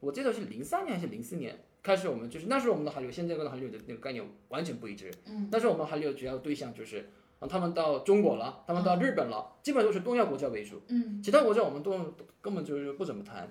[0.00, 5.10] 我记得是零三年还是零四年开始，我们就是那时候我们的韩流，现在跟韩流的那个概念完全不一致。
[5.26, 7.08] 嗯，那时候我们韩流主要对象就是
[7.38, 13.50] 啊，他们到中国了，他们到日本了，基本都是东亚国家为主，嗯其他国家我们都都根本就是不怎么谈。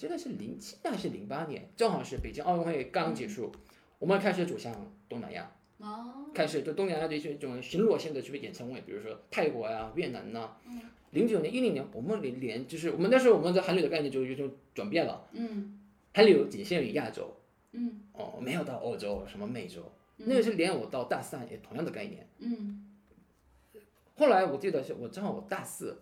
[0.00, 3.52] 我记得是零七年还是零八年，正好是北京奥运会刚结束，
[3.98, 4.74] 我们开始走向
[5.10, 5.52] 东南亚。
[5.76, 10.56] 哦，开始对东南亚的一些这种巡逻性的这个演唱会，比如说泰国呀、越南呐。
[11.10, 15.78] 零九年、一零年，我们连连就是我们那时候我们在韩流的概念就有种转变了，嗯
[16.14, 17.36] 韩流仅限于亚洲，
[17.72, 19.82] 嗯哦，没有到欧洲什么美洲，
[20.16, 22.26] 那个是连我到大三也同样的概念。
[22.38, 22.86] 嗯
[24.16, 25.98] 后来我记得是我正好我大四，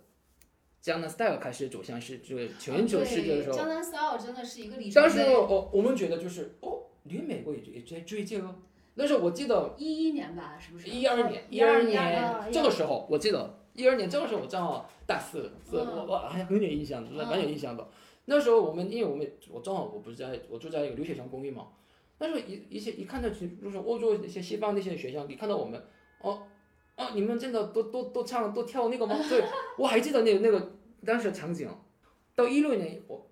[0.81, 5.35] 江南 Style 开始走向是这个全球世界的时候，江南 style 真的是一个里程当时碑。
[5.35, 8.55] 哦我们觉得就是哦，连美国也也在追这个。
[8.95, 10.89] 那时候我记得一一年吧，是不是？
[10.89, 17.89] 一二年，一二二年年这个时候，我记得一二年这个时候我正好大四，是嗯我我还很有印象，嗯蛮有印象的。
[18.25, 21.69] 那时候我们因为我们我正好我不是在我住在一个留学生公寓嘛，
[22.19, 25.81] 那时候一一些一看到去就是欧洲一些西方那些学校，你看到我们，
[26.23, 26.43] 哦
[26.99, 29.17] 哦，你们真的都都都唱都跳那个吗？
[29.29, 29.45] 对，
[29.79, 30.73] 我还记得那个那个
[31.07, 31.71] 当时的场景。
[32.35, 33.31] 到一六年我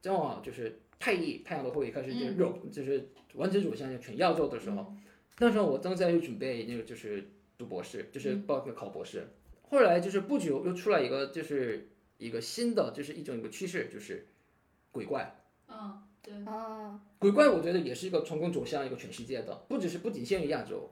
[0.00, 4.94] 正好就是太艺太阳的后裔开始就是肉、就是完全走向全亚洲的时候。
[5.38, 9.26] 那时候我正在准备那个就是读博士，就是报考考博士。
[9.62, 11.88] 后来就是不久又出来一个就是
[12.18, 14.26] 一个新的就是一种一个趋势，就是
[14.92, 15.40] 鬼怪。
[15.68, 16.34] 嗯，对。
[16.44, 20.90] 啊，鬼怪我觉得也是一个成功走向一个全世界的，不只是不仅限于亚洲。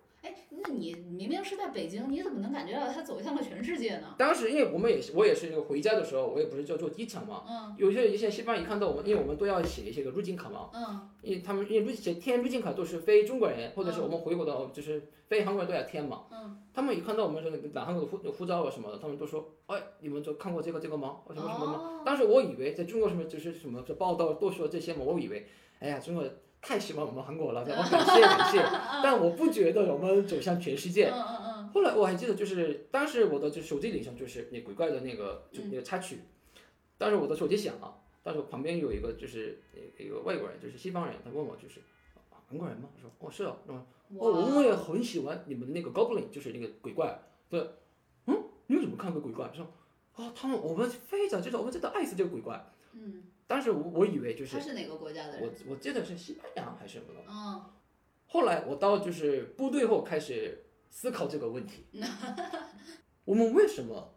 [0.51, 4.14] 哎，那你明明是在北京，你怎么能感觉到它走向了全世界呢？
[4.16, 16.24] 当时因为我们也是我也是那个回家的时候，我也不是就坐机场嘛，嗯有些一些西方人一看到我们，因为我们都要写一些个入境卡嘛，嗯因为他们因为入写填入境卡都是非中国人或者是我们回国的，就是非韩国人都要填嘛。
[16.30, 16.62] 嗯。
[16.72, 21.16] 他们一看到我们这个拿韩国的护护照啊什么的，他们都说，哎，你们就看过这个这个吗？
[21.28, 21.72] 什么什么吗？
[21.72, 25.47] 哦当时我以为在中国什么就是什么就报道都说这些嘛，我以为，
[25.80, 26.22] 哎呀，中国
[26.66, 28.58] 太喜欢我们韩国了，我感谢感谢，
[29.00, 31.10] 但我不觉得我们走向全世界。
[31.10, 31.68] 嗯嗯嗯。
[31.68, 36.18] 后来我还记得，就是当时我的就手机铃声就是那鬼怪的那个就那个插曲，
[36.98, 37.94] 当时我的手机响了，
[38.24, 39.62] 当时我旁边有一个就是
[39.96, 41.78] 一个外国人，就是西方人，他问我就是
[42.30, 42.88] 啊韩国人吗？
[42.96, 47.16] 我说哦是啊，然后嗯，哦我们也很喜欢你们的那个 Goblin，就是那个鬼怪，
[47.48, 47.60] 对，
[48.26, 49.48] 嗯，你有怎么看过鬼怪？
[49.54, 49.64] 说
[50.16, 52.64] 啊他们我们非常就是我们真的爱死这个鬼怪。
[52.99, 55.55] 嗯，当时我我以为就是他是哪个国家的我人？
[55.68, 57.20] 我记得是西班牙还是什么的。
[57.28, 57.62] 嗯
[58.28, 61.84] 后来我到就是部队后开始思考这个问题，
[63.24, 64.14] 我们为什么？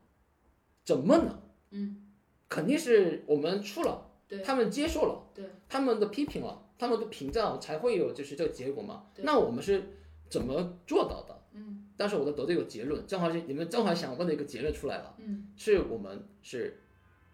[0.83, 1.41] 怎么呢？
[1.69, 2.07] 嗯，
[2.49, 9.05] 肯定是我们出了，对他们接受了，对，他们的批评了，他们的评价才会有就是这个结果嘛。
[9.13, 11.43] 对那我们是怎么做到的？
[11.53, 16.81] 嗯但是我的得这个结论，正好是你们正好想问的一个结论出来了，嗯是我们是，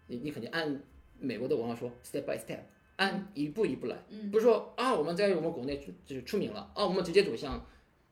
[0.08, 0.82] 你你肯定按
[1.18, 2.58] 美国的文化说 step by step，
[2.96, 3.96] 按一步一步来。
[4.10, 7.64] 嗯不是说啊，我们在我们国内就是出名了啊，我们直接走向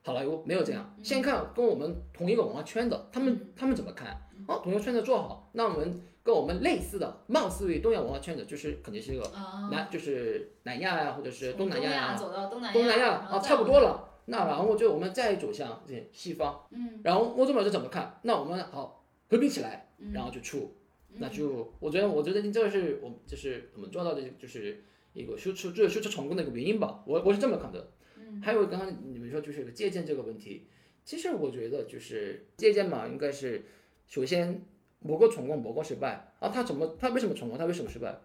[0.02, 0.94] 好莱坞，没有这样。
[1.02, 4.20] 先看跟我们同一个文化圈的，他们他们怎么看？
[4.46, 14.10] 哦，同一个圈子做好，那我们跟我们类似的，貌似于东亚文化圈子，就是肯定是一个啊，南，就是南亚呀，或者是东南亚呀，走到东南亚东南亚啊，差不多了。
[14.26, 18.18] 那然后就我们再走向这些西方，嗯然后欧洲老师怎么看？
[18.22, 20.74] 那我们好合并起来，嗯然后就出，
[21.18, 27.04] 那就我觉得，我觉得这个是我就是我们做到的，就是一个输出就是输出成功的一个原因吧。
[27.06, 27.92] 我我是这么看的。
[28.16, 30.66] 嗯还有刚刚你们说就是借鉴这个问题，
[31.04, 33.62] 其实我觉得就是借鉴嘛，应该是
[34.08, 34.64] 首先
[34.98, 38.18] 某个成功，某个失败啊，他怎么他为什么成功，他为什么失败？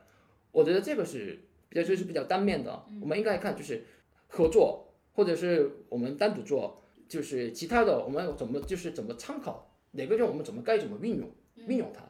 [0.52, 3.84] 我觉得这个是比较就是比较单面的，我们应该看就是
[4.28, 11.32] 合作，或者是我们单独做，就是其他的我们怎么就是怎么参考哪个人我们怎么该怎么运用
[11.68, 12.04] 运用它。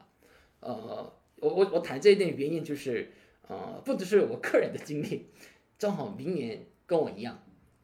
[0.60, 3.10] 呃，我我我谈这一点原因就是，
[3.48, 5.26] 呃，不只是我个人的经历，
[5.78, 7.42] 正好明年跟我一样，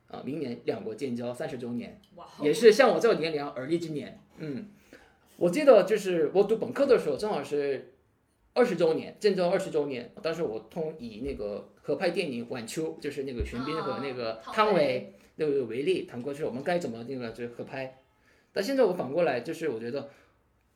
[0.08, 2.00] 啊、明年两国建交三十周年，
[2.42, 4.20] 也是像我这个年龄而立之年。
[4.38, 4.68] 嗯，
[5.36, 7.94] 我记得就是我读本科的时候，正好是
[8.52, 10.12] 二十周年，建交二十周年。
[10.22, 18.02] 当时我通以那个合拍电影《晚秋》，就是那个玄彬和那个啊汤汤唯唯那个为例，谈过就是我们该怎么那个就是合拍。
[18.52, 20.08] 但现在我反过来，就是我觉得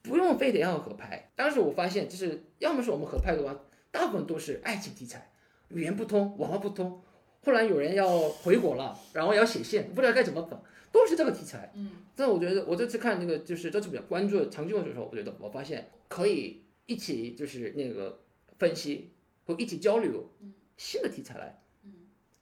[0.02, 1.30] 不用非得要合拍。
[1.34, 3.58] 当时我发现，就是要么是我们合拍的话，
[3.90, 5.30] 大部分都是爱情题材，
[5.68, 7.02] 语言不通，文化不通。
[7.42, 11.72] 后来有人要回国了，然后要写信，不知道该怎么搞，都是这个题材。
[11.74, 18.20] 嗯但我觉得我这次看那个就是这次比较关注长剧的时候，我觉得我发现可以一起就是那个
[18.58, 19.12] 分析
[19.46, 20.30] 和一起交流
[20.76, 21.62] 新的题材来。
[21.84, 21.92] 嗯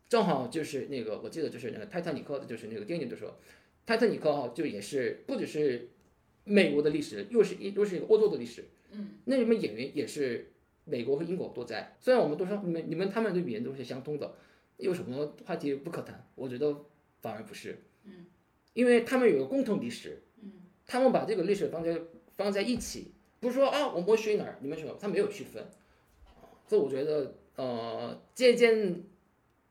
[0.09, 3.31] 正好就是那个，我记得就是那个《泰坦尼克》的，就是那个电影的时候，
[3.87, 5.91] 《泰坦尼克》哈就也是不只是
[6.49, 8.65] 美国的历史，又是一又是一个欧洲的历史。
[8.93, 10.51] 嗯，那里面演员也是
[10.85, 11.97] 美国和英国都在。
[12.01, 14.35] 虽然我们都说你们你们他们的语言都是相通的，
[14.79, 16.27] 有什么话题不可谈？
[16.35, 16.75] 我觉得
[17.21, 17.83] 反而不是。
[18.05, 18.27] 嗯，
[18.73, 20.23] 因为他们有个共同历史。
[20.43, 20.53] 嗯，
[20.87, 22.01] 他们把这个历史放在
[22.37, 25.65] 放在一起，不是说啊我们学哪儿，你们什么，他没有区分。
[26.67, 29.05] 这我觉得呃借鉴。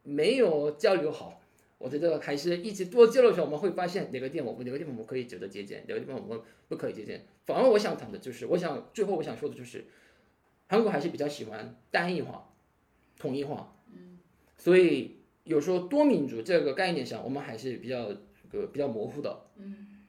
[0.09, 1.36] 没有交流好，
[1.77, 7.25] 我觉得还是一直多交流的时候，我们会发现哪个地方我们哪个地方我们可以值得借鉴，哪个地方我们不可以借鉴。
[7.45, 9.85] 反而我想谈的就是，我想最后我想说的就是，
[10.67, 12.49] 韩国还是比较喜欢单一化、
[13.19, 14.17] 统一化，嗯，
[14.57, 18.11] 所以有时候多民族这个概念上，我们还是比较
[18.51, 20.03] 这个比较模糊的，嗯，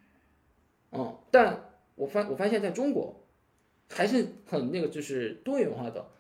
[0.91, 3.25] 哦，但我发我发现在中国
[3.91, 6.13] 还是很那个就是多元化的。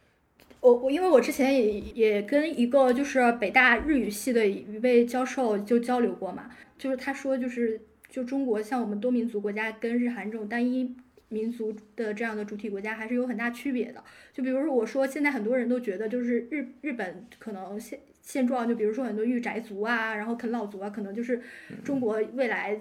[0.60, 10.96] 我我因为我之前也也跟一个就是北大日语系的一位教授就交流过嘛，就是他说就是就中国像我们多民族国家跟日韩这种单一
[11.28, 14.02] 民族的这样的主体国家还是有很大区别的。
[14.32, 21.40] 就比如说我说现在很多人都觉得就是日日本可能现现状，就比如说很多御宅族啊，然后啃老族啊，可能就是
[21.84, 22.78] 中国未来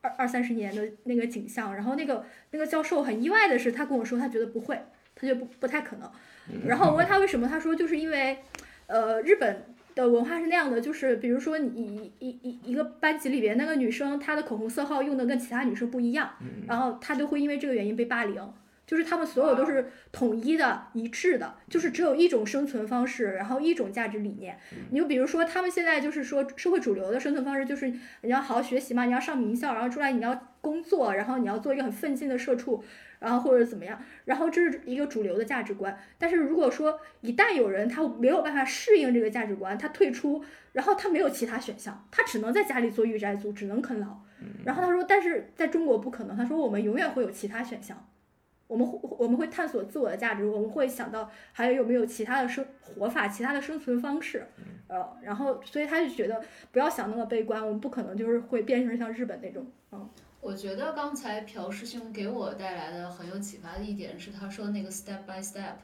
[0.00, 1.74] 二二三十年的那个景象。
[1.74, 4.78] 然后那个那个教授很意外的是，他跟我说他觉得不会，
[5.14, 6.10] 他就不不太可能。
[6.66, 8.38] 然后我问他为什么，他说就是因为，
[8.86, 16.30] 呃，日本的文化是那样的，就是比如说你一一一一个班级里边那个女生，她的口红色号用的跟其他女生不一样，
[16.66, 18.40] 然后她就会因为这个原因被霸凌，
[18.86, 24.58] 就是他们所有都是统一的、一致的，就是只有一种生存方式，然后一种价值理念。
[24.90, 32.82] 你就比如说他们现在就是说社会主流的生存方式就是你要好好学习嘛，你要上名校，然后出来你要工作，然后你要做一个很奋进的社畜。
[33.18, 35.98] 然后或者怎么样，然后这是一个主流的价值观。
[36.18, 44.20] 但是如果说一旦有人他没有办法适应这个价值观，他退出，然后他没有其他选项，他只能在家里做御宅族，只能啃老。
[44.64, 46.36] 然后他说，但是在中国不可能。
[46.36, 48.08] 他说我们永远会有其他选项，
[48.68, 54.46] 我们会我们会探索自我的价值，我们会想到还有有没有其他的生活法、其他的生存方式。
[54.86, 56.40] 呃，然后所以他就觉得
[56.70, 60.08] 不要想那么悲观，我们不可能就是会变成像日本那种，嗯。
[60.40, 65.74] 我觉得刚才朴师兄给我带来的很有启发的一点是，他说那个 step by step，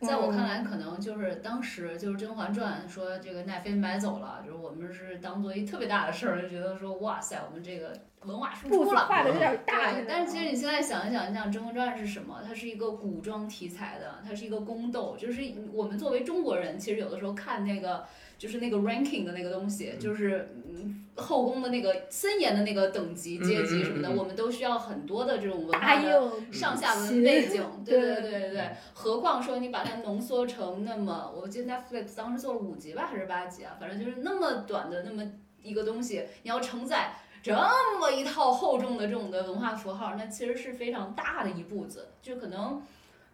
[0.00, 7.92] 在我看来，可能就是当时就是《甄嬛传》说这个奈飞买走了，就是我们是当做一特别大的事儿，就觉得说哇塞，我们这个
[8.22, 9.94] 文化输出了，画的有点大。
[10.08, 12.40] 但是其实你现在想一想，你想《甄嬛传》是什么？
[12.46, 15.42] 它是一个古装题材的，它是一个宫斗，就是
[15.72, 18.04] 我们作为中国人，其实有的时候看那个。
[18.36, 28.70] 就是那个 ranking 的那个东西，就是嗯后宫的那个森严的那个等级阶级什么的，我们都需要很多的这种文化的上下文背景，对对对对对。
[28.92, 33.76] 何况说你把它浓缩成那么，我记得 Netflix 当时做了五集吧，还是八集啊？
[33.78, 35.22] 反正就是那么短的那么
[35.62, 37.52] 一个东西，你要承载这
[38.00, 42.08] 么一套厚重的这种的文化符号，那其实是非常大的一步子。
[42.22, 42.82] 就可能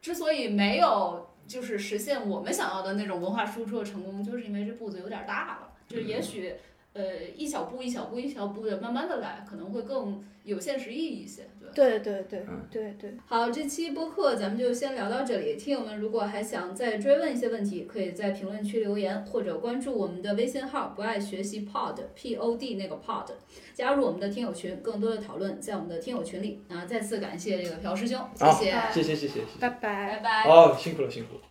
[0.00, 1.26] 之所以没有。
[1.46, 5.72] 就是实现我们想要的那种文化输出的成功，就是因为这步子有点大了。
[5.88, 6.54] 就也许，
[6.92, 7.02] 呃，
[7.36, 11.42] 一小步一小步一小步的慢慢的来，可能会更有现实意义一些。
[11.72, 13.14] 对对对对对。
[13.24, 15.54] 好，这期播客咱们就先聊到这里。
[15.56, 23.26] 听友们如果还想再追问一些问题，可以在评论区留言，或者关注我们的微信号“不爱学习 Pod P O D” 那个 Pod，
[23.72, 26.60] 加入我们的听友群，更多的讨论在我们的听友群里。
[26.68, 30.50] 啊，再次感谢这个朴师兄，谢谢，谢谢谢谢谢谢，拜拜拜拜。
[30.50, 31.49] 哦，辛苦了辛苦了。